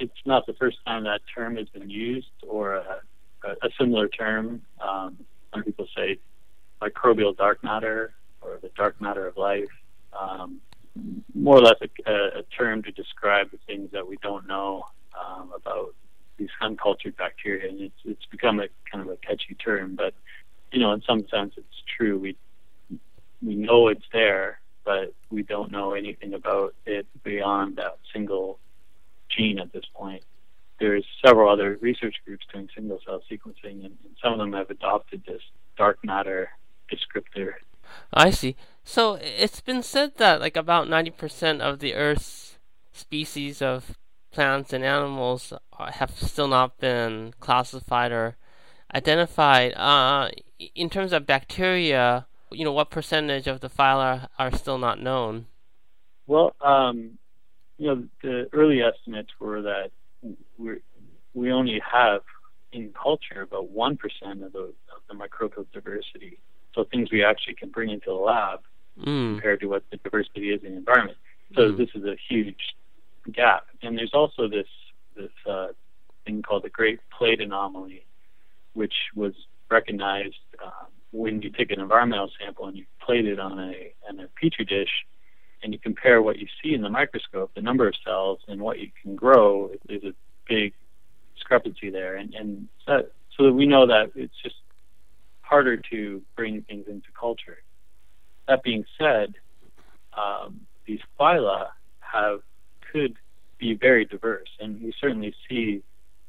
it's 0.01 0.13
not 0.25 0.47
the 0.47 0.55
first 0.55 0.79
time 0.87 1.05
that 1.05 1.21
term 1.35 1.57
has 1.57 1.69
been 1.69 1.91
used, 1.91 2.31
or 2.47 2.75
a, 2.75 3.01
a 3.45 3.69
similar 3.79 4.09
term. 4.09 4.63
Um, 4.81 5.19
some 5.53 5.65
people 5.65 5.87
say 5.97 6.19
microbial 6.81 7.37
dark 7.37 7.63
matter 7.63 8.15
or 8.41 8.59
the 8.61 8.71
dark 8.77 9.01
matter 9.01 9.27
of 9.27 9.37
life. 9.37 9.71
Um, 10.19 10.61
more 11.35 11.57
or 11.57 11.63
less 11.63 11.77
a, 11.81 12.13
a, 12.13 12.43
term 12.57 12.83
to 12.83 12.93
describe 12.93 13.51
the 13.51 13.59
things 13.67 13.91
that 13.93 14.07
we 14.07 14.17
don't 14.23 14.47
know 14.47 14.85
um, 15.19 15.51
about 15.57 15.95
these 16.37 16.51
uncultured 16.61 17.17
bacteria, 17.17 17.69
and 17.69 17.81
it's 17.81 17.95
it's 18.05 18.27
become 18.27 18.61
a 18.61 18.69
kind 18.91 19.07
of 19.07 19.13
a 19.13 19.17
catchy 19.17 19.55
term. 19.55 19.95
But 19.97 20.15
you 20.71 20.81
know, 20.81 20.93
in 20.93 21.03
some 21.03 21.27
sense, 21.29 21.55
it's 21.57 21.83
true. 21.97 22.19
We 22.19 22.37
we 23.43 23.55
know 23.55 23.89
it's 23.89 24.05
there, 24.13 24.61
but 24.85 25.15
we 25.31 25.43
don't 25.43 25.71
know 25.71 25.95
anything 25.95 26.35
about 26.35 26.75
it 26.87 27.07
beyond 27.23 27.77
that 27.77 27.99
single 28.13 28.59
gene 29.29 29.59
at 29.59 29.73
this 29.73 29.85
point. 29.95 30.23
There's 30.79 31.05
several 31.25 31.51
other 31.51 31.79
research 31.81 32.17
groups 32.27 32.45
doing 32.53 32.69
single 32.75 32.99
cell 33.05 33.23
sequencing, 33.31 33.85
and, 33.85 33.97
and 34.05 34.17
some 34.23 34.33
of 34.33 34.39
them 34.39 34.53
have 34.53 34.71
adopted 34.71 35.23
this 35.27 35.43
dark 35.77 35.99
matter 36.05 36.51
descriptor. 36.91 37.55
I 38.13 38.31
see. 38.31 38.57
So 38.85 39.15
it's 39.21 39.61
been 39.61 39.83
said 39.83 40.17
that 40.17 40.41
like 40.41 40.57
about 40.57 40.89
90% 40.89 41.61
of 41.61 41.79
the 41.79 41.95
Earth's 41.95 42.59
species 42.93 43.63
of 43.63 43.97
plants 44.33 44.73
and 44.73 44.85
animals 44.85 45.53
have 45.79 46.11
still 46.19 46.49
not 46.49 46.79
been 46.79 47.35
classified 47.41 48.13
or 48.13 48.37
identified. 48.95 49.73
Uh, 49.75 50.31
in 50.75 50.91
terms 50.91 51.13
of 51.13 51.27
bacteria, 51.27 52.27
you 52.51 52.65
know, 52.65 52.73
what 52.73 52.91
percentage 52.91 53.47
of 53.47 53.61
the 53.61 53.71
phyla 53.71 54.29
are, 54.39 54.51
still 54.57 54.79
not 54.79 55.01
known? 55.01 55.47
Well, 56.27 56.55
um, 56.61 57.19
you 57.79 57.87
know, 57.87 58.05
the 58.23 58.49
early 58.53 58.81
estimates 58.83 59.31
were 59.39 59.63
that 59.63 59.91
we 60.57 60.77
we 61.35 61.51
only 61.51 61.81
have 61.91 62.21
in 62.73 62.93
culture 62.93 63.43
about 63.43 63.71
one 63.71 63.97
percent 63.97 64.43
of 64.43 64.53
the 64.53 64.73
of 64.95 65.03
the 65.09 65.15
microbial 65.15 65.67
diversity. 65.73 66.39
So 66.75 66.85
things 66.85 67.11
we 67.11 67.25
actually 67.25 67.55
can 67.55 67.71
bring 67.71 67.91
into 67.91 68.07
the 68.07 68.15
lab 68.15 68.61
mm. 68.99 69.35
compared 69.35 69.61
to 69.61 69.67
what 69.67 69.85
the 69.91 69.97
diversity 69.99 70.51
is 70.51 70.63
in 70.63 70.73
the 70.73 70.79
environment. 70.79 71.19
So 71.55 71.73
mm. 71.73 71.77
this 71.77 71.89
is 71.95 72.05
a 72.05 72.17
huge 72.29 72.75
gap. 73.31 73.67
And 73.83 73.97
there's 73.97 74.15
also 74.15 74.49
this 74.49 74.67
this 75.17 75.31
uh, 75.49 75.69
thing 76.25 76.43
called 76.43 76.65
the 76.65 76.71
Great 76.71 77.01
Plate 77.17 77.41
Anomaly, 77.41 78.05
which 78.73 78.95
was 79.15 79.35
recognized 79.71 80.37
uh, 80.65 80.87
when 81.13 81.43
you 81.43 81.51
take 81.51 81.71
an 81.71 81.81
environmental 81.81 82.31
sample 82.41 82.67
and 82.67 82.77
you 82.77 82.87
plate 83.05 83.27
it 83.27 83.39
on 83.39 83.59
a 83.59 83.93
on 84.09 84.21
a 84.21 84.29
petri 84.41 84.65
dish, 84.65 85.05
and 85.63 85.73
you 85.73 85.79
compare 85.79 86.23
what 86.23 86.39
you 86.39 86.47
see 86.63 86.75
in 86.75 86.83
the 86.83 86.89
microscope, 86.89 87.53
the 87.55 87.63
number 87.63 87.87
of 87.87 87.95
cells, 88.05 88.41
and 88.49 88.61
what 88.61 88.79
you 88.79 88.91
can 89.03 89.15
grow. 89.15 89.71
There's 89.87 90.05
a 90.05 90.15
big 90.49 90.73
discrepancy 91.35 91.91
there, 91.91 92.17
and 92.17 92.35
and 92.35 92.69
so, 92.87 93.07
so 93.37 93.45
that 93.45 93.53
we 93.53 93.67
know 93.67 93.87
that 93.87 94.13
it's 94.15 94.35
just 94.43 94.57
harder 95.43 95.77
to 95.77 96.23
bring 96.37 96.63
things 96.63 96.87
into 96.89 97.09
culture. 97.19 97.59
That 98.49 98.63
being 98.63 98.85
said, 98.99 99.35
um, 100.17 100.61
these 100.87 101.01
phyla 101.19 101.69
have 102.01 102.41
could 102.93 103.17
be 103.59 103.75
very 103.75 104.05
diverse, 104.05 104.49
and 104.61 104.83
we 104.83 104.93
certainly 105.01 105.35
see 105.49 105.83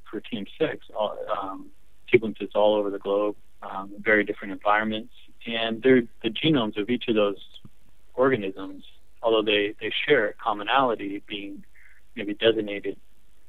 for 0.09 0.21
Team 0.21 0.45
Six 0.59 0.85
all, 0.95 1.17
um, 1.41 1.67
sequences 2.11 2.51
all 2.55 2.75
over 2.75 2.89
the 2.89 2.99
globe, 2.99 3.35
um, 3.63 3.91
very 3.99 4.23
different 4.23 4.53
environments, 4.53 5.13
and 5.45 5.81
the 5.81 6.07
genomes 6.29 6.79
of 6.79 6.89
each 6.89 7.07
of 7.07 7.15
those 7.15 7.37
organisms, 8.13 8.83
although 9.21 9.41
they, 9.41 9.75
they 9.81 9.91
share 10.07 10.29
a 10.29 10.33
commonality, 10.33 11.23
being 11.27 11.63
maybe 12.15 12.33
designated 12.35 12.97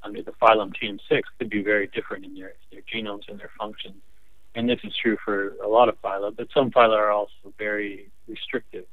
under 0.03 0.23
the 0.23 0.33
phylum 0.33 0.73
TM6, 0.75 1.23
could 1.39 1.51
be 1.51 1.63
very 1.63 1.87
different 1.89 2.25
in 2.25 2.35
their, 2.35 2.55
their 2.73 2.81
genomes 2.83 3.29
and 3.29 3.39
their 3.39 3.51
functions. 3.59 3.97
And 4.55 4.69
this 4.69 4.79
is 4.85 4.93
true 5.01 5.17
for 5.25 5.57
a 5.65 5.69
lot 5.69 5.89
of 5.89 6.01
phyla, 6.01 6.35
but 6.37 6.49
some 6.55 6.71
phyla 6.71 6.97
are 6.97 7.11
also 7.11 7.53
very 7.59 8.11
restrictive. 8.29 8.85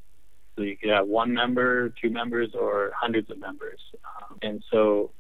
So 0.56 0.64
you 0.64 0.76
could 0.76 0.90
have 0.90 1.08
one 1.08 1.34
member, 1.34 1.90
two 2.02 2.10
members, 2.10 2.50
or 2.60 2.92
hundreds 2.96 3.30
of 3.30 3.40
members. 3.40 3.80
Um, 3.94 4.38
and 4.42 4.64
so 4.72 5.12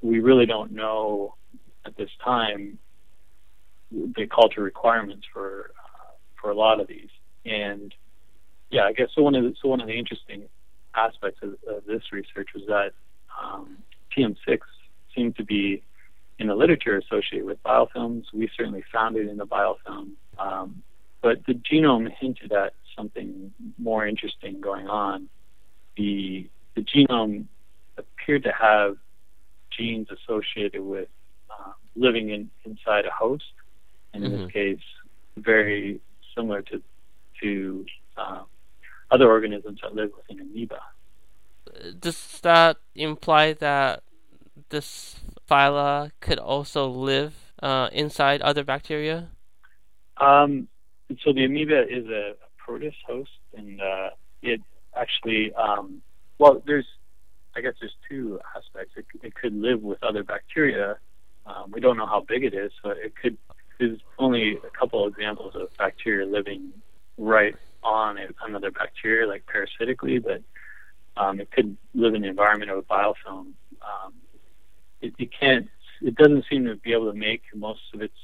we 0.00 0.20
really 0.20 0.46
don't 0.46 0.72
know 0.72 1.34
at 1.84 1.96
this 1.96 2.10
time 2.24 2.78
the 3.90 4.26
culture 4.26 4.62
requirements 4.62 5.26
for 5.32 5.72
uh, 5.78 6.12
for 6.40 6.50
a 6.50 6.54
lot 6.54 6.80
of 6.80 6.86
these. 6.86 7.08
And 7.44 7.94
yeah, 8.70 8.84
I 8.84 8.92
guess 8.92 9.08
so. 9.14 9.22
One 9.22 9.34
of 9.34 9.44
the, 9.44 9.54
so 9.60 9.68
one 9.68 9.80
of 9.80 9.86
the 9.86 9.98
interesting 9.98 10.44
aspects 10.94 11.40
of, 11.42 11.56
of 11.68 11.84
this 11.86 12.02
research 12.12 12.48
was 12.54 12.64
that 12.68 12.92
um, 13.42 13.78
TM6 14.16 14.58
seemed 15.14 15.36
to 15.36 15.44
be 15.44 15.82
in 16.38 16.46
the 16.46 16.54
literature 16.54 16.96
associated 16.96 17.44
with 17.44 17.62
biofilms. 17.62 18.24
We 18.32 18.48
certainly 18.56 18.84
found 18.92 19.16
it 19.16 19.28
in 19.28 19.36
the 19.36 19.46
biofilm, 19.46 20.12
um, 20.38 20.82
but 21.20 21.44
the 21.46 21.54
genome 21.54 22.10
hinted 22.10 22.52
at 22.52 22.74
something 22.96 23.52
more 23.78 24.06
interesting 24.06 24.60
going 24.60 24.88
on. 24.88 25.28
The 25.96 26.48
the 26.74 26.82
genome 26.82 27.46
appeared 27.96 28.44
to 28.44 28.52
have 28.52 28.96
genes 29.70 30.08
associated 30.10 30.82
with 30.82 31.08
uh, 31.50 31.72
living 31.96 32.30
in, 32.30 32.50
inside 32.64 33.04
a 33.04 33.10
host, 33.10 33.44
and 34.14 34.24
in 34.24 34.30
mm-hmm. 34.30 34.42
this 34.44 34.52
case, 34.52 34.84
very 35.36 36.00
similar 36.34 36.62
to 36.62 36.82
to 37.42 37.86
uh, 38.16 38.42
other 39.10 39.28
organisms 39.28 39.80
that 39.82 39.94
live 39.94 40.10
within 40.16 40.40
amoeba. 40.40 40.80
Does 41.98 42.40
that 42.42 42.78
imply 42.94 43.52
that 43.54 44.02
this 44.70 45.20
phyla 45.48 46.10
could 46.20 46.38
also 46.38 46.88
live 46.88 47.52
uh, 47.62 47.88
inside 47.92 48.42
other 48.42 48.64
bacteria? 48.64 49.28
Um, 50.18 50.68
so 51.22 51.32
the 51.32 51.44
amoeba 51.44 51.82
is 51.88 52.06
a 52.06 52.34
protist 52.56 52.98
host, 53.06 53.30
and 53.56 53.80
uh, 53.80 54.10
it 54.42 54.60
actually, 54.94 55.52
um, 55.54 56.02
well, 56.38 56.62
there's, 56.66 56.86
I 57.56 57.60
guess 57.60 57.74
there's 57.80 57.94
two 58.08 58.40
aspects. 58.56 58.92
It, 58.96 59.06
it 59.22 59.34
could 59.34 59.54
live 59.54 59.82
with 59.82 60.02
other 60.02 60.22
bacteria. 60.22 60.98
Um, 61.46 61.70
we 61.72 61.80
don't 61.80 61.96
know 61.96 62.06
how 62.06 62.24
big 62.28 62.44
it 62.44 62.54
is, 62.54 62.72
so 62.82 62.90
it 62.90 63.14
could. 63.20 63.38
There's 63.78 64.00
only 64.18 64.56
a 64.56 64.78
couple 64.78 65.06
examples 65.06 65.54
of 65.54 65.74
bacteria 65.76 66.26
living 66.26 66.72
right 67.16 67.54
on 67.82 68.18
another 68.46 68.70
bacteria, 68.70 69.26
like 69.26 69.46
parasitically, 69.46 70.18
but 70.18 70.42
um, 71.16 71.40
it 71.40 71.50
could 71.50 71.76
live 71.94 72.14
in 72.14 72.22
the 72.22 72.28
environment 72.28 72.70
of 72.70 72.78
a 72.78 72.82
biofilm. 72.82 73.52
Um, 73.80 74.12
it, 75.00 75.14
it 75.18 75.30
can't. 75.38 75.68
It 76.00 76.14
doesn't 76.14 76.44
seem 76.50 76.64
to 76.66 76.76
be 76.76 76.92
able 76.92 77.10
to 77.10 77.18
make 77.18 77.42
most 77.54 77.80
of 77.94 78.02
its 78.02 78.14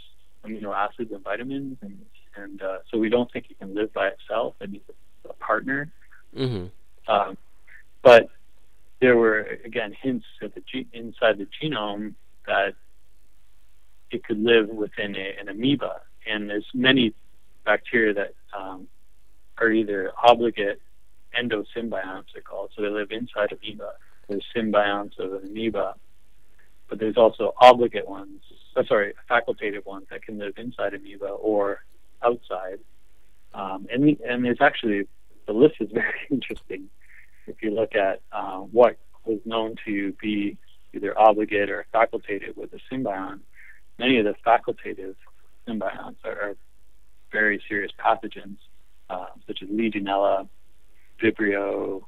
amino 0.45 0.75
acids 0.75 1.13
and 1.13 1.23
vitamins, 1.23 1.79
and 1.83 2.05
and 2.37 2.63
uh, 2.63 2.79
so 2.91 2.99
we 2.99 3.09
don't 3.09 3.31
think 3.33 3.47
it 3.51 3.59
can 3.59 3.75
live 3.75 3.93
by 3.93 4.09
itself. 4.09 4.55
It 4.61 4.71
needs 4.71 4.85
a, 4.89 5.33
partner. 5.41 5.91
Mm-hmm. 6.37 6.67
Um, 7.11 7.37
but 8.03 8.29
there 9.01 9.17
were 9.17 9.41
again 9.65 9.95
hints 10.01 10.27
at 10.43 10.55
the 10.55 10.61
ge- 10.61 10.87
inside 10.93 11.39
the 11.39 11.47
genome 11.63 12.15
that 12.47 12.75
it 14.11 14.25
could 14.25 14.39
live 14.39 14.69
within 14.69 15.17
a, 15.17 15.37
an 15.41 15.49
amoeba, 15.49 16.01
and 16.27 16.49
there's 16.49 16.67
many 16.75 17.15
bacteria 17.65 18.15
that 18.15 18.35
um, 18.57 18.87
are 19.59 19.71
either 19.71 20.13
obligate 20.23 20.81
endosymbionts, 21.39 22.27
they're 22.33 22.43
called, 22.43 22.71
so 22.75 22.83
they 22.83 22.89
live 22.89 23.11
inside 23.11 23.53
amoeba. 23.53 23.93
There's 24.29 24.45
symbionts 24.55 25.19
of 25.19 25.33
an 25.33 25.51
amoeba, 25.51 25.95
but 26.89 26.99
there's 26.99 27.17
also 27.17 27.55
obligate 27.61 28.09
ones 28.09 28.41
uh, 28.77 28.83
sorry, 28.89 29.15
facultative 29.31 29.87
ones 29.87 30.07
that 30.11 30.23
can 30.23 30.39
live 30.39 30.55
inside 30.57 30.95
amoeba 30.95 31.29
or 31.29 31.85
outside. 32.23 32.79
Um, 33.53 33.87
and 33.93 34.19
and 34.21 34.47
it's 34.47 34.61
actually 34.61 35.07
the 35.47 35.53
list 35.53 35.77
is 35.81 35.91
very 35.95 36.27
interesting. 36.31 36.89
If 37.47 37.63
you 37.63 37.71
look 37.71 37.95
at 37.95 38.21
uh, 38.33 38.59
what 38.59 38.99
was 39.25 39.41
known 39.45 39.77
to 39.85 40.13
be 40.21 40.57
either 40.93 41.19
obligate 41.19 41.71
or 41.71 41.87
facultative 41.95 42.57
with 42.57 42.73
a 42.73 42.81
symbiont, 42.93 43.41
many 43.99 44.19
of 44.19 44.25
the 44.25 44.35
facultative 44.47 45.15
symbionts 45.67 46.17
are, 46.25 46.41
are 46.41 46.57
very 47.33 47.63
serious 47.69 47.93
pathogens, 47.99 48.57
uh, 49.11 49.27
such 49.47 49.63
as 49.63 49.69
Legionella, 49.69 50.49
Vibrio, 51.23 52.03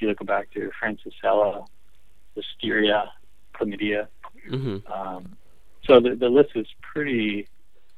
Helicobacter, 0.00 0.70
Francisella, 0.80 1.66
Listeria, 2.36 3.08
Chlamydia. 3.58 4.08
Mm-hmm. 4.50 4.92
Um, 4.92 5.36
so 5.84 6.00
the, 6.00 6.14
the 6.14 6.28
list 6.28 6.50
is 6.54 6.66
pretty 6.80 7.48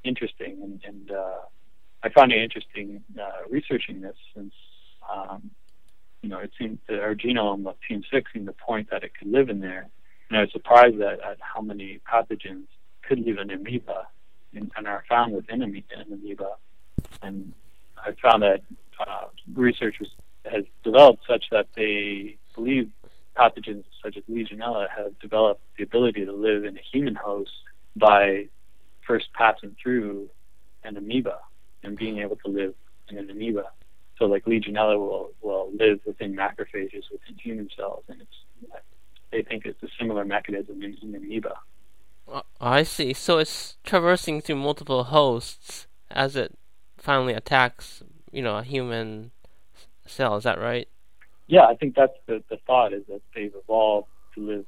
interesting, 0.05 0.59
and, 0.63 0.81
and 0.85 1.11
uh, 1.11 1.39
I 2.03 2.09
found 2.09 2.33
it 2.33 2.43
interesting 2.43 3.03
uh, 3.21 3.49
researching 3.49 4.01
this 4.01 4.17
since 4.35 4.55
um, 5.13 5.51
you 6.23 6.29
know 6.29 6.39
it 6.39 6.53
seemed 6.59 6.79
that 6.89 7.01
our 7.01 7.15
genome 7.15 7.67
of 7.67 7.77
TM6 7.89 8.25
seemed 8.33 8.47
to 8.47 8.53
point 8.53 8.91
that 8.91 9.03
it 9.03 9.13
could 9.19 9.29
live 9.31 9.49
in 9.49 9.61
there, 9.61 9.89
and 10.29 10.39
I 10.39 10.43
was 10.43 10.53
surprised 10.53 11.01
at, 11.01 11.21
at 11.21 11.39
how 11.41 11.61
many 11.61 12.01
pathogens 12.11 12.67
could 13.03 13.21
live 13.21 13.39
in 13.39 13.51
amoeba 13.51 14.07
and, 14.55 14.71
and 14.77 14.87
are 14.87 15.05
found 15.09 15.33
within 15.33 15.63
amoeba, 15.63 16.05
amoeba. 16.11 16.51
And 17.23 17.53
I 17.99 18.13
found 18.23 18.43
that 18.43 18.63
uh, 18.99 19.27
research 19.55 19.97
was, 20.01 20.11
has 20.45 20.65
developed 20.85 21.25
such 21.29 21.45
that 21.51 21.67
they 21.77 22.37
believe 22.55 22.91
pathogens 23.37 23.85
such 24.03 24.17
as 24.17 24.23
Legionella 24.31 24.87
have 24.95 25.19
developed 25.19 25.63
the 25.77 25.85
ability 25.85 26.25
to 26.25 26.33
live 26.33 26.65
in 26.65 26.77
a 26.77 26.81
human 26.93 27.15
host 27.15 27.53
by 27.97 28.49
first 29.07 29.33
passing 29.33 29.77
through 29.83 30.29
an 30.85 30.97
amoeba 30.97 31.39
and 31.83 31.97
being 31.97 32.19
able 32.19 32.37
to 32.37 32.49
live 32.49 32.75
in 33.09 33.19
an 33.19 33.31
amoeba. 33.31 33.65
So, 34.19 34.27
like 34.27 34.45
Legionella 34.45 34.99
will 34.99 35.31
will 35.41 35.71
live 35.73 36.01
within 36.05 36.37
macrophages 36.37 37.05
within 37.11 37.37
human 37.43 37.69
cells, 37.75 38.05
and 38.09 38.21
it's 38.21 38.75
they 39.31 39.43
think 39.43 39.65
it's 39.65 39.83
a 39.83 39.89
similar 39.99 40.25
mechanism 40.25 40.83
in, 40.83 40.97
in 41.03 41.15
amoeba. 41.15 41.57
I 42.61 42.83
see. 42.83 43.13
So 43.13 43.39
it's 43.39 43.77
traversing 43.85 44.41
through 44.41 44.57
multiple 44.57 45.05
hosts 45.05 45.87
as 46.11 46.37
it 46.37 46.57
finally 46.97 47.35
attacks, 47.35 48.03
you 48.31 48.43
know, 48.43 48.59
a 48.59 48.63
human 48.63 49.33
cell. 50.07 50.37
Is 50.37 50.45
that 50.45 50.59
right? 50.59 50.89
Yeah, 51.51 51.67
I 51.67 51.75
think 51.75 51.97
that's 51.97 52.17
the 52.27 52.45
the 52.49 52.59
thought 52.65 52.93
is 52.93 53.03
that 53.09 53.23
they've 53.35 53.53
evolved 53.55 54.07
to 54.37 54.41
live 54.41 54.67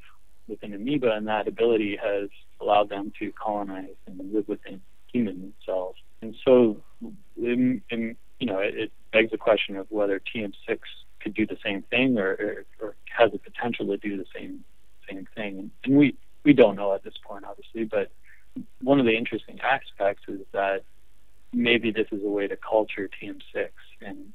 within 0.48 0.74
amoeba, 0.74 1.12
and 1.12 1.28
that 1.28 1.46
ability 1.46 1.96
has 2.02 2.28
allowed 2.60 2.88
them 2.88 3.12
to 3.20 3.30
colonize 3.32 3.94
and 4.08 4.32
live 4.34 4.48
within 4.48 4.80
human 5.12 5.54
cells. 5.64 5.94
And 6.22 6.34
so, 6.44 6.82
in, 7.36 7.82
in, 7.90 8.16
you 8.40 8.46
know, 8.46 8.58
it, 8.58 8.74
it 8.76 8.92
begs 9.12 9.30
the 9.30 9.38
question 9.38 9.76
of 9.76 9.86
whether 9.90 10.20
TM6 10.34 10.78
could 11.20 11.34
do 11.34 11.46
the 11.46 11.56
same 11.64 11.82
thing 11.82 12.18
or, 12.18 12.30
or, 12.30 12.64
or 12.80 12.96
has 13.16 13.30
the 13.30 13.38
potential 13.38 13.86
to 13.86 13.96
do 13.96 14.16
the 14.16 14.26
same 14.34 14.64
same 15.08 15.28
thing. 15.36 15.70
And, 15.84 15.96
we 15.96 16.16
we 16.44 16.52
don't 16.52 16.74
know 16.74 16.94
at 16.94 17.04
this 17.04 17.14
point, 17.24 17.44
obviously, 17.44 17.84
but 17.84 18.10
one 18.82 18.98
of 18.98 19.06
the 19.06 19.16
interesting 19.16 19.60
aspects 19.60 20.24
is 20.26 20.40
that 20.50 20.82
maybe 21.52 21.92
this 21.92 22.08
is 22.10 22.24
a 22.24 22.28
way 22.28 22.48
to 22.48 22.56
culture 22.56 23.08
TM6 23.22 23.68
and 24.04 24.32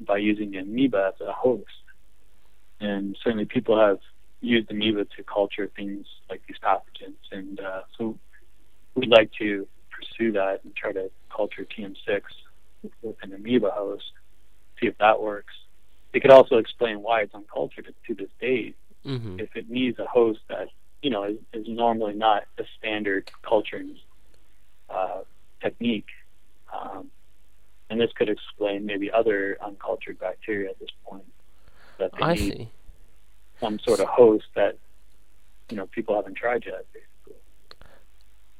by 0.00 0.18
using 0.18 0.50
the 0.50 0.58
amoeba 0.58 1.14
as 1.14 1.26
a 1.26 1.32
host. 1.32 1.64
And 2.80 3.16
certainly 3.22 3.44
people 3.46 3.78
have 3.78 3.98
used 4.40 4.70
amoeba 4.70 5.04
to 5.16 5.22
culture 5.22 5.70
things 5.74 6.06
like 6.28 6.42
these 6.46 6.58
pathogens. 6.62 7.16
And 7.32 7.60
uh, 7.60 7.82
so 7.96 8.18
we'd 8.94 9.10
like 9.10 9.30
to 9.38 9.66
pursue 9.90 10.32
that 10.32 10.60
and 10.64 10.74
try 10.76 10.92
to 10.92 11.10
culture 11.34 11.66
TM6 11.66 12.20
with 13.02 13.16
an 13.22 13.32
amoeba 13.32 13.70
host, 13.70 14.04
see 14.80 14.86
if 14.86 14.96
that 14.98 15.20
works. 15.20 15.54
It 16.12 16.20
could 16.20 16.30
also 16.30 16.56
explain 16.56 17.02
why 17.02 17.22
it's 17.22 17.34
uncultured 17.34 17.92
to 18.06 18.14
this 18.14 18.30
date. 18.40 18.76
Mm-hmm. 19.04 19.40
If 19.40 19.54
it 19.54 19.68
needs 19.70 19.98
a 19.98 20.06
host 20.06 20.40
that 20.48 20.68
you 21.02 21.10
know 21.10 21.24
is, 21.24 21.36
is 21.52 21.66
normally 21.68 22.14
not 22.14 22.44
a 22.58 22.64
standard 22.78 23.30
culturing 23.42 23.96
uh, 24.90 25.20
technique, 25.62 26.08
um, 26.72 27.10
and 27.88 28.00
this 28.00 28.10
could 28.16 28.28
explain 28.28 28.84
maybe 28.86 29.10
other 29.12 29.58
uncultured 29.64 30.18
bacteria 30.18 30.70
at 30.70 30.78
this 30.80 30.88
point 31.04 31.24
that 31.98 32.12
they 32.18 32.24
I 32.24 32.34
need 32.34 32.52
see. 32.52 32.70
some 33.60 33.78
sort 33.78 34.00
of 34.00 34.08
host 34.08 34.46
that 34.54 34.78
you 35.70 35.76
know 35.76 35.86
people 35.86 36.14
haven't 36.16 36.36
tried 36.36 36.64
yet. 36.64 36.84
Basically. 36.92 37.40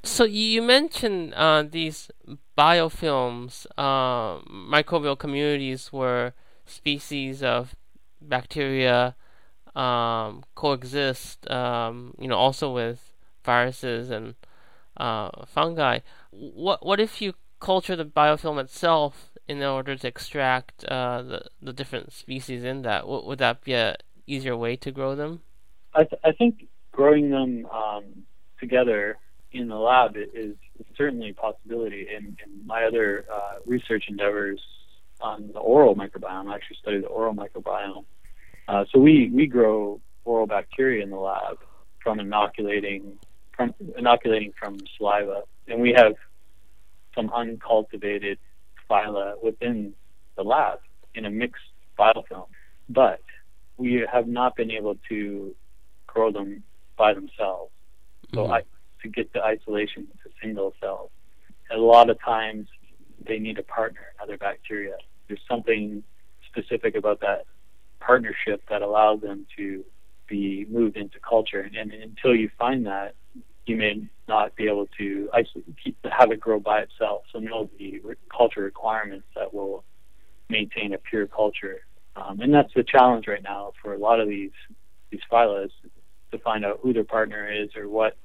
So 0.03 0.25
you 0.25 0.62
mentioned 0.62 1.35
uh, 1.35 1.64
these 1.68 2.11
biofilms, 2.57 3.66
uh, 3.77 4.40
microbial 4.49 5.18
communities 5.18 5.92
where 5.92 6.35
species 6.64 7.42
of 7.42 7.75
bacteria 8.20 9.14
um, 9.75 10.42
coexist, 10.55 11.49
um, 11.51 12.14
you 12.18 12.29
know, 12.29 12.37
also 12.37 12.72
with 12.72 13.12
viruses 13.44 14.11
and 14.11 14.35
uh, 14.96 15.31
fungi. 15.46 16.01
What 16.31 16.85
what 16.85 16.99
if 17.01 17.20
you 17.20 17.35
culture 17.61 17.96
the 17.96 18.05
biofilm 18.05 18.61
itself 18.61 19.31
in 19.48 19.62
order 19.62 19.96
to 19.96 20.06
extract 20.06 20.85
uh, 20.85 21.22
the 21.22 21.44
the 21.62 21.72
different 21.72 22.12
species 22.12 22.64
in 22.64 22.82
that? 22.82 23.02
W- 23.02 23.26
would 23.26 23.38
that 23.38 23.62
be 23.64 23.74
a 23.74 23.96
easier 24.26 24.56
way 24.56 24.76
to 24.76 24.90
grow 24.90 25.14
them? 25.14 25.42
I 25.94 26.04
th- 26.04 26.20
I 26.24 26.32
think 26.32 26.66
growing 26.92 27.30
them 27.30 27.66
um, 27.66 28.04
together 28.59 29.18
in 29.52 29.68
the 29.68 29.76
lab 29.76 30.16
is, 30.16 30.56
certainly 30.96 31.30
a 31.30 31.35
possibility. 31.35 32.06
In, 32.14 32.37
in 32.44 32.66
my 32.66 32.85
other 32.85 33.24
uh, 33.32 33.54
research 33.64 34.04
endeavors 34.09 34.61
on 35.20 35.50
the 35.52 35.59
oral 35.59 35.94
microbiome, 35.94 36.50
I 36.50 36.54
actually 36.54 36.76
study 36.82 37.00
the 37.00 37.06
oral 37.06 37.35
microbiome 37.35 38.04
uh, 38.68 38.85
so 38.92 38.98
we, 38.98 39.30
we 39.32 39.46
grow 39.46 40.00
oral 40.24 40.46
bacteria 40.46 41.02
in 41.02 41.11
the 41.11 41.16
lab 41.16 41.59
from 42.02 42.20
inoculating 42.20 43.18
from 43.56 43.74
inoculating 43.96 44.52
from 44.59 44.76
saliva, 44.98 45.42
and 45.66 45.80
we 45.80 45.94
have 45.96 46.14
some 47.14 47.30
uncultivated 47.32 48.38
phyla 48.90 49.35
within 49.42 49.94
the 50.37 50.42
lab 50.42 50.79
in 51.14 51.25
a 51.25 51.31
mixed 51.31 51.62
biofilm. 51.99 52.46
But 52.88 53.20
we 53.77 54.07
have 54.11 54.27
not 54.27 54.57
been 54.57 54.70
able 54.70 54.96
to 55.09 55.55
grow 56.07 56.31
them 56.33 56.62
by 56.96 57.14
themselves. 57.14 57.72
So 58.35 58.42
mm-hmm. 58.42 58.53
I, 58.53 58.62
to 59.03 59.09
get 59.09 59.33
the 59.33 59.42
isolation 59.42 60.07
to 60.22 60.31
single 60.42 60.75
cells, 60.81 61.11
a 61.70 61.77
lot 61.77 62.11
of 62.11 62.20
times 62.20 62.68
they 63.27 63.38
need 63.38 63.59
a 63.59 63.62
partner, 63.62 64.01
another 64.18 64.38
bacteria. 64.38 64.96
There's 65.29 65.40
something 65.49 66.03
specific 66.49 66.94
about 66.94 67.20
that 67.20 67.44
partnership 68.01 68.62
that 68.70 68.83
allows 68.83 69.20
them 69.20 69.46
to 69.57 69.85
be 70.29 70.66
moved 70.68 70.96
into 70.96 71.18
culture. 71.20 71.61
And, 71.61 71.92
and 71.92 71.92
until 71.92 72.35
you 72.35 72.51
find 72.59 72.87
that, 72.87 73.14
you 73.66 73.76
may 73.76 74.02
not 74.29 74.55
be 74.57 74.68
able 74.68 74.87
to 74.98 75.29
keep, 75.83 75.96
have 76.11 76.31
it 76.31 76.40
grow 76.40 76.61
by 76.61 76.81
itself. 76.81 77.22
So 77.33 77.38
know 77.38 77.68
the 77.79 78.00
culture 78.35 78.62
requirements 78.62 79.26
that 79.35 79.52
will 79.52 79.85
maintain 80.48 80.94
a 80.94 80.98
pure 80.98 81.26
culture. 81.26 81.81
Um, 82.14 82.40
and 82.40 82.55
that's 82.55 82.72
the 82.74 82.85
challenge 82.85 83.26
right 83.26 83.42
now 83.42 83.72
for 83.83 83.94
a 83.94 83.98
lot 83.98 84.20
of 84.20 84.29
these 84.29 84.52
these 85.11 85.20
phyla 85.31 85.68
to 86.33 86.38
find 86.38 86.64
out 86.64 86.81
who 86.83 86.92
their 86.92 87.05
partner 87.05 87.48
is 87.48 87.76
or 87.76 87.88
what 87.88 88.16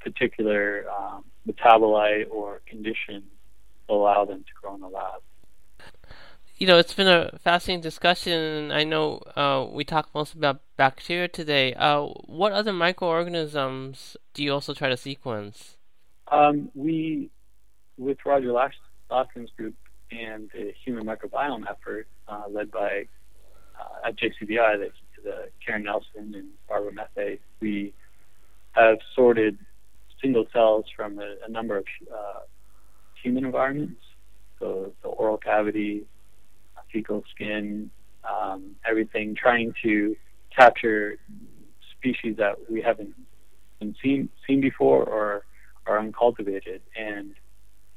particular 0.00 0.84
um, 0.90 1.24
metabolite 1.46 2.30
or 2.30 2.62
condition 2.66 3.24
will 3.88 4.02
allow 4.02 4.24
them 4.24 4.38
to 4.38 4.52
grow 4.62 4.74
in 4.74 4.80
the 4.80 4.88
lab 4.88 5.20
you 6.60 6.66
know, 6.66 6.76
it's 6.76 6.92
been 6.92 7.08
a 7.08 7.38
fascinating 7.42 7.80
discussion. 7.80 8.70
I 8.70 8.84
know 8.84 9.22
uh, 9.34 9.66
we 9.72 9.82
talked 9.82 10.14
most 10.14 10.34
about 10.34 10.60
bacteria 10.80 11.28
today. 11.28 11.74
Uh, 11.74 12.06
what 12.24 12.52
other 12.52 12.72
microorganisms 12.72 14.16
do 14.32 14.42
you 14.42 14.50
also 14.50 14.72
try 14.72 14.88
to 14.88 14.96
sequence? 14.96 15.76
Um, 16.28 16.70
we, 16.74 17.28
with 17.98 18.16
Roger 18.24 18.50
Laskin's 19.10 19.50
group 19.58 19.74
and 20.10 20.48
the 20.54 20.72
human 20.82 21.04
microbiome 21.04 21.64
effort 21.70 22.06
uh, 22.28 22.44
led 22.50 22.70
by 22.70 23.04
uh, 23.78 24.08
at 24.08 24.16
JCBI, 24.16 24.78
the, 24.78 24.90
the 25.22 25.48
Karen 25.62 25.82
Nelson 25.82 26.34
and 26.34 26.48
Barbara 26.66 26.92
Methé, 26.92 27.40
we 27.60 27.92
have 28.72 28.96
sorted 29.14 29.58
single 30.22 30.46
cells 30.50 30.86
from 30.96 31.18
a, 31.18 31.34
a 31.46 31.50
number 31.50 31.76
of 31.76 31.84
uh, 32.10 32.40
human 33.22 33.44
environments, 33.44 34.00
so 34.58 34.94
the 35.02 35.08
oral 35.08 35.36
cavity, 35.36 36.06
fecal 36.90 37.22
skin, 37.34 37.90
um, 38.24 38.76
everything, 38.88 39.34
trying 39.34 39.74
to 39.82 40.16
capture 40.56 41.16
species 41.96 42.36
that 42.38 42.56
we 42.70 42.80
haven't 42.80 43.14
been 43.78 43.94
seen 44.02 44.28
seen 44.46 44.60
before 44.60 45.04
or 45.04 45.44
are 45.86 45.98
uncultivated. 45.98 46.82
And 46.96 47.34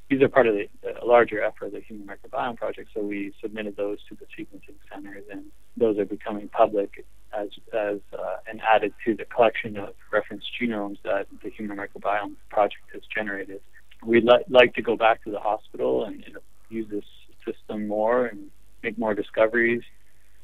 these 0.10 0.22
are 0.22 0.30
part 0.30 0.48
of 0.48 0.56
the, 0.56 0.68
the 0.82 1.06
larger 1.06 1.44
effort 1.44 1.68
of 1.68 1.72
the 1.74 1.82
Human 1.82 2.08
Microbiome 2.08 2.58
Project. 2.58 2.89
So 2.94 3.02
we 3.02 3.34
submitted 3.42 3.76
those 3.78 4.00
to 4.10 4.16
the 4.16 4.26
sequencing 4.38 4.76
centers, 4.92 5.24
and 5.32 5.44
those 5.78 5.98
are 5.98 6.06
becoming 6.06 6.50
public 6.50 7.06
as 7.38 7.50
as 7.74 8.00
uh, 8.13 8.38
and 8.48 8.62
added 8.62 8.94
to 9.06 9.16
the 9.16 9.26
collection 9.26 9.78
of 9.78 9.94
reference 10.12 10.44
genomes 10.62 10.98
that 11.04 11.28
the 11.44 11.50
Human 11.50 11.78
Microbiome 11.78 12.36
Project 12.50 12.84
has 12.94 13.02
generated. 13.13 13.62
We'd 14.06 14.26
li- 14.26 14.44
like 14.50 14.74
to 14.76 14.82
go 14.82 14.96
back 14.96 15.24
to 15.24 15.32
the 15.32 15.39
hospital 15.39 16.06
and, 16.06 16.24
and 16.26 16.38
use 16.70 16.88
this 16.92 17.06
system 17.46 17.88
more 17.88 18.26
and 18.26 18.50
make 18.84 18.98
more 18.98 19.13
discoveries 19.13 19.82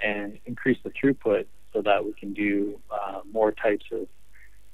and 0.03 0.39
increase 0.45 0.77
the 0.83 0.91
throughput 0.91 1.45
so 1.73 1.81
that 1.81 2.03
we 2.03 2.13
can 2.13 2.33
do 2.33 2.79
uh, 2.91 3.21
more 3.31 3.51
types 3.51 3.85
of 3.91 4.07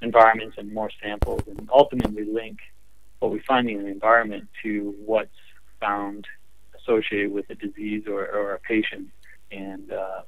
environments 0.01 0.58
and 0.58 0.73
more 0.73 0.89
samples 1.01 1.41
and 1.47 1.69
ultimately 1.73 2.25
link 2.25 2.60
what 3.19 3.31
we 3.31 3.39
find 3.39 3.69
in 3.69 3.84
the 3.84 3.89
environment 3.89 4.47
to 4.63 4.93
what's 5.05 5.29
found 5.79 6.27
associated 6.79 7.31
with 7.31 7.49
a 7.49 7.55
disease 7.55 8.03
or, 8.08 8.27
or 8.27 8.53
a 8.53 8.60
patient. 8.60 9.10
And 9.51 9.91
uh, 9.91 10.21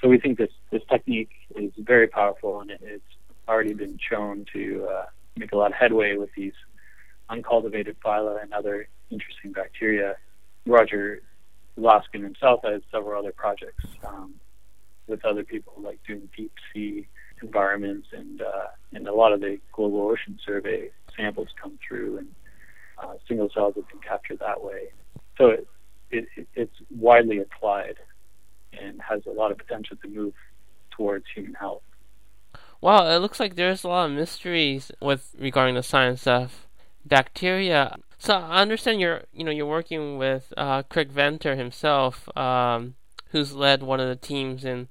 so 0.00 0.08
we 0.08 0.18
think 0.18 0.38
this, 0.38 0.50
this 0.70 0.82
technique 0.88 1.30
is 1.56 1.72
very 1.78 2.06
powerful 2.06 2.60
and 2.60 2.70
it, 2.70 2.80
it's 2.82 3.04
already 3.48 3.74
been 3.74 3.98
shown 3.98 4.46
to 4.52 4.86
uh, 4.90 5.06
make 5.36 5.52
a 5.52 5.56
lot 5.56 5.72
of 5.72 5.76
headway 5.76 6.16
with 6.16 6.30
these 6.36 6.52
uncultivated 7.28 7.96
phyla 8.00 8.42
and 8.42 8.52
other 8.52 8.88
interesting 9.10 9.52
bacteria. 9.52 10.16
Roger 10.66 11.22
Laskin 11.78 12.22
himself 12.22 12.60
has 12.64 12.82
several 12.90 13.18
other 13.18 13.32
projects 13.32 13.84
um, 14.06 14.34
with 15.10 15.24
other 15.24 15.44
people, 15.44 15.74
like 15.78 16.00
doing 16.06 16.28
deep 16.36 16.52
sea 16.72 17.06
environments, 17.42 18.08
and 18.12 18.42
uh, 18.42 18.68
and 18.92 19.06
a 19.06 19.14
lot 19.14 19.32
of 19.32 19.40
the 19.40 19.58
global 19.72 20.02
ocean 20.02 20.38
survey 20.44 20.90
samples 21.16 21.48
come 21.60 21.78
through, 21.86 22.18
and 22.18 22.28
uh, 22.98 23.14
single 23.28 23.50
cells 23.52 23.74
have 23.76 23.88
been 23.88 24.00
captured 24.00 24.38
that 24.40 24.62
way. 24.62 24.88
So 25.36 25.48
it, 25.48 25.66
it, 26.10 26.46
it's 26.54 26.74
widely 26.90 27.38
applied 27.38 27.96
and 28.72 29.00
has 29.00 29.22
a 29.26 29.30
lot 29.30 29.50
of 29.50 29.58
potential 29.58 29.96
to 30.02 30.08
move 30.08 30.34
towards 30.90 31.24
human 31.34 31.54
health. 31.54 31.82
Wow, 32.80 33.06
it 33.06 33.18
looks 33.18 33.40
like 33.40 33.56
there's 33.56 33.84
a 33.84 33.88
lot 33.88 34.06
of 34.06 34.12
mysteries 34.12 34.90
with 35.00 35.34
regarding 35.38 35.74
the 35.74 35.82
science 35.82 36.26
of 36.26 36.66
bacteria. 37.04 37.96
So 38.18 38.34
I 38.34 38.60
understand 38.60 39.00
you're 39.00 39.22
you 39.32 39.44
know 39.44 39.50
you're 39.50 39.66
working 39.66 40.18
with 40.18 40.52
uh, 40.56 40.82
Craig 40.84 41.10
Venter 41.10 41.56
himself, 41.56 42.28
um, 42.36 42.94
who's 43.30 43.54
led 43.54 43.82
one 43.82 44.00
of 44.00 44.08
the 44.08 44.16
teams 44.16 44.64
in 44.64 44.88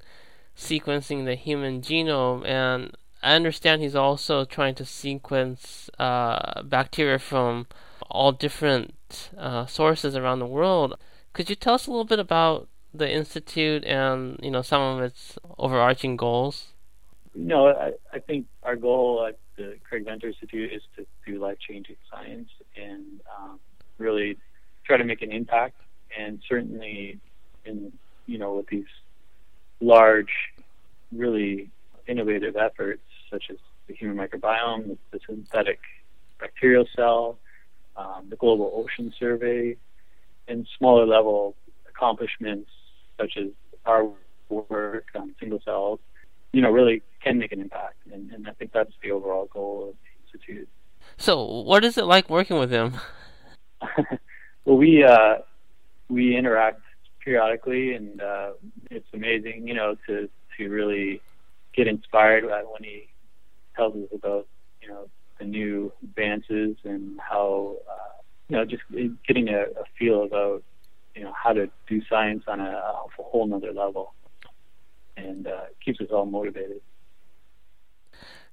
sequencing 0.58 1.26
the 1.26 1.36
human 1.36 1.82
genome, 1.82 2.46
and 2.46 2.96
I 3.22 3.36
understand 3.36 3.82
he's 3.82 3.96
also 3.96 4.46
trying 4.46 4.76
to 4.76 4.86
sequence 4.86 5.90
uh, 6.00 6.64
bacteria 6.64 7.20
from 7.20 7.68
all 8.10 8.32
different 8.32 9.30
uh, 9.38 9.66
sources 9.66 10.16
around 10.16 10.40
the 10.40 10.46
world. 10.46 10.98
Could 11.34 11.50
you 11.50 11.56
tell 11.56 11.76
us 11.76 11.88
a 11.88 11.92
little 11.92 12.06
bit 12.06 12.20
about 12.20 12.68
the 12.94 13.10
institute 13.10 13.84
and 13.86 14.40
you 14.42 14.50
know 14.50 14.64
some 14.64 14.82
of 14.82 15.04
its 15.04 15.38
overarching 15.58 16.16
goals? 16.18 16.74
No, 17.36 17.68
I, 17.68 17.92
I 18.12 18.20
think 18.20 18.48
our 18.64 18.76
goal 18.76 19.26
at 19.28 19.38
the 19.56 19.78
Craig 19.88 20.06
Venter 20.06 20.28
Institute 20.28 20.74
is 20.74 20.82
to 20.96 21.06
do 21.26 21.40
life 21.40 21.58
changing 21.60 21.98
science 22.12 22.50
and 22.76 23.22
um, 23.38 23.60
really 23.98 24.38
try 24.84 24.98
to 24.98 25.04
make 25.04 25.22
an 25.22 25.32
impact. 25.32 25.76
And 26.18 26.42
certainly, 26.50 27.20
in 27.66 27.94
you 28.30 28.38
know, 28.38 28.54
with 28.54 28.68
these 28.68 28.86
large, 29.82 30.32
really 31.12 31.70
innovative 32.08 32.56
efforts 32.56 33.02
such 33.32 33.46
as 33.50 33.58
the 33.88 33.96
human 33.96 34.18
microbiome, 34.18 34.98
the 35.12 35.20
synthetic 35.26 35.80
bacterial 36.40 36.86
cell, 36.96 37.38
um, 37.98 38.28
the 38.30 38.36
global 38.36 38.72
ocean 38.76 39.12
survey, 39.20 39.76
and 40.48 40.68
smaller 40.78 41.06
level 41.06 41.56
accomplishments 41.90 42.70
such 43.20 43.36
as 43.36 43.48
our 43.86 44.10
work 44.50 45.08
on 45.16 45.34
single 45.40 45.62
cells, 45.66 46.00
you 46.54 46.62
know, 46.62 46.72
really 46.72 47.02
can 47.24 47.40
make 47.40 47.52
an 47.52 47.60
impact. 47.60 47.96
And, 48.12 48.32
and 48.32 48.48
I 48.48 48.52
think 48.52 48.72
that's 48.72 48.94
the 49.02 49.12
overall 49.12 49.50
goal 49.52 49.90
of 49.90 49.96
the 49.96 50.38
Institute. 50.38 50.70
So, 51.18 51.44
what 51.44 51.84
is 51.84 51.98
it 51.98 52.06
like 52.06 52.30
working 52.30 52.60
with 52.60 52.72
him? 52.72 52.94
well, 54.66 54.78
we 54.78 55.04
uh, 55.04 55.36
we 56.10 56.36
interact 56.36 56.82
periodically, 57.24 57.94
and 57.94 58.22
uh, 58.22 58.52
it's 58.90 59.08
amazing, 59.14 59.68
you 59.68 59.74
know, 59.74 59.96
to 60.08 60.30
to 60.58 60.70
really 60.70 61.22
get 61.74 61.88
inspired 61.88 62.44
when 62.46 62.84
he 62.84 63.08
tells 63.76 63.96
us 63.96 64.10
about, 64.14 64.48
you 64.82 64.88
know, 64.88 65.08
the 65.40 65.46
new 65.46 65.92
advances 66.04 66.76
and 66.84 67.20
how, 67.20 67.78
uh, 67.90 68.22
you 68.50 68.58
know, 68.58 68.66
just 68.66 68.84
getting 69.28 69.48
a, 69.50 69.62
a 69.62 69.86
feel 69.98 70.24
about, 70.24 70.64
you 71.16 71.24
know, 71.24 71.32
how 71.34 71.54
to 71.54 71.70
do 71.88 72.02
science 72.10 72.44
on 72.48 72.60
a, 72.60 72.70
a 72.70 73.08
whole 73.18 73.48
nother 73.48 73.72
level, 73.72 74.14
and 75.16 75.48
uh, 75.48 75.66
keeps 75.84 76.02
us 76.02 76.08
all 76.12 76.26
motivated. 76.26 76.82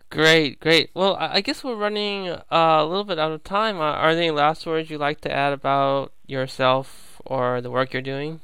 Great, 0.08 0.60
great. 0.60 0.90
Well, 0.94 1.16
I 1.18 1.40
guess 1.40 1.64
we're 1.64 1.74
running 1.74 2.28
uh, 2.28 2.42
a 2.50 2.84
little 2.86 3.02
bit 3.02 3.18
out 3.18 3.32
of 3.32 3.42
time. 3.42 3.78
Uh, 3.78 3.90
are 3.90 4.14
there 4.14 4.22
any 4.22 4.30
last 4.30 4.64
words 4.64 4.88
you'd 4.88 5.00
like 5.00 5.20
to 5.22 5.32
add 5.32 5.52
about 5.52 6.12
yourself 6.26 7.20
or 7.24 7.60
the 7.60 7.72
work 7.72 7.92
you're 7.92 8.02
doing? 8.02 8.40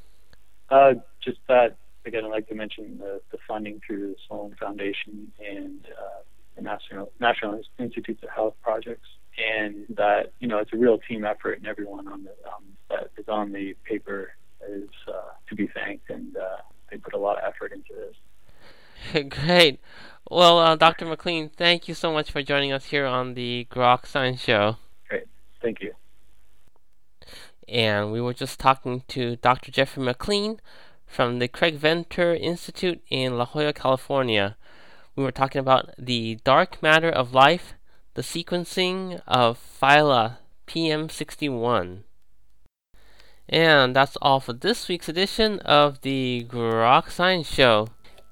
Uh, 0.72 0.94
just 1.22 1.38
that, 1.48 1.76
again, 2.06 2.24
I'd 2.24 2.30
like 2.30 2.48
to 2.48 2.54
mention 2.54 2.96
the, 2.98 3.20
the 3.30 3.36
funding 3.46 3.80
through 3.86 4.08
the 4.08 4.16
Sloan 4.26 4.56
Foundation 4.58 5.30
and 5.38 5.86
uh, 5.86 6.22
the 6.56 6.62
National, 6.62 7.12
National 7.20 7.60
Institutes 7.78 8.22
of 8.22 8.30
Health 8.30 8.54
projects, 8.62 9.08
and 9.36 9.84
that, 9.90 10.32
you 10.40 10.48
know, 10.48 10.58
it's 10.58 10.72
a 10.72 10.78
real 10.78 10.96
team 10.96 11.26
effort, 11.26 11.58
and 11.58 11.66
everyone 11.66 12.08
on 12.08 12.24
the, 12.24 12.30
um, 12.48 12.64
that 12.88 13.10
is 13.18 13.28
on 13.28 13.52
the 13.52 13.74
paper 13.84 14.32
is 14.66 14.88
uh, 15.08 15.32
to 15.46 15.54
be 15.54 15.66
thanked, 15.66 16.08
and 16.08 16.36
uh, 16.38 16.62
they 16.90 16.96
put 16.96 17.12
a 17.12 17.18
lot 17.18 17.36
of 17.36 17.44
effort 17.44 17.72
into 17.72 17.92
this. 17.92 19.28
Great. 19.28 19.78
Well, 20.30 20.58
uh, 20.58 20.76
Dr. 20.76 21.04
McLean, 21.04 21.50
thank 21.50 21.86
you 21.86 21.92
so 21.92 22.12
much 22.12 22.30
for 22.30 22.42
joining 22.42 22.72
us 22.72 22.86
here 22.86 23.04
on 23.04 23.34
the 23.34 23.66
Grok 23.70 24.06
Science 24.06 24.40
Show. 24.40 24.76
And 27.68 28.12
we 28.12 28.20
were 28.20 28.34
just 28.34 28.58
talking 28.58 29.02
to 29.08 29.36
Dr. 29.36 29.70
Jeffrey 29.70 30.02
McLean 30.02 30.60
from 31.06 31.38
the 31.38 31.48
Craig 31.48 31.76
Venter 31.76 32.34
Institute 32.34 33.00
in 33.10 33.38
La 33.38 33.44
Jolla, 33.46 33.72
California. 33.72 34.56
We 35.14 35.22
were 35.22 35.32
talking 35.32 35.60
about 35.60 35.90
the 35.98 36.38
dark 36.44 36.82
matter 36.82 37.10
of 37.10 37.34
life, 37.34 37.74
the 38.14 38.22
sequencing 38.22 39.20
of 39.26 39.58
phyla 39.58 40.38
PM61. 40.66 42.04
And 43.48 43.94
that's 43.94 44.16
all 44.22 44.40
for 44.40 44.54
this 44.54 44.88
week's 44.88 45.08
edition 45.08 45.58
of 45.60 46.00
the 46.00 46.46
Grok 46.48 47.10
Science 47.10 47.52
Show. 47.52 47.88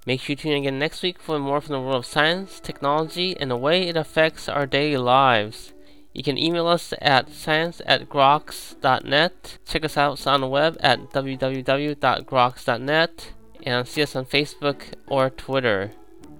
Make 0.06 0.22
sure 0.22 0.32
you 0.32 0.36
tune 0.36 0.52
in 0.52 0.58
again 0.58 0.78
next 0.78 1.02
week 1.02 1.20
for 1.20 1.38
more 1.38 1.60
from 1.60 1.74
the 1.74 1.80
world 1.80 1.96
of 1.96 2.06
science, 2.06 2.58
technology, 2.58 3.36
and 3.38 3.50
the 3.50 3.56
way 3.56 3.86
it 3.86 3.96
affects 3.96 4.48
our 4.48 4.66
daily 4.66 4.96
lives. 4.96 5.74
You 6.12 6.22
can 6.22 6.36
email 6.36 6.66
us 6.66 6.92
at 7.00 7.30
science 7.30 7.80
at 7.86 8.08
groks.net. 8.08 9.58
Check 9.64 9.84
us 9.84 9.96
out 9.96 10.26
on 10.26 10.40
the 10.40 10.48
web 10.48 10.76
at 10.80 11.10
www.groks.net 11.10 13.32
and 13.62 13.86
see 13.86 14.02
us 14.02 14.16
on 14.16 14.24
Facebook 14.24 14.82
or 15.06 15.30
Twitter. 15.30 15.92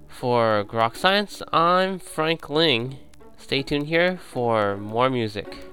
For 0.09 0.65
Grok 0.67 0.97
Science, 0.97 1.41
I'm 1.53 1.97
Frank 1.97 2.49
Ling. 2.49 2.97
Stay 3.37 3.63
tuned 3.63 3.87
here 3.87 4.17
for 4.17 4.75
more 4.77 5.09
music. 5.09 5.70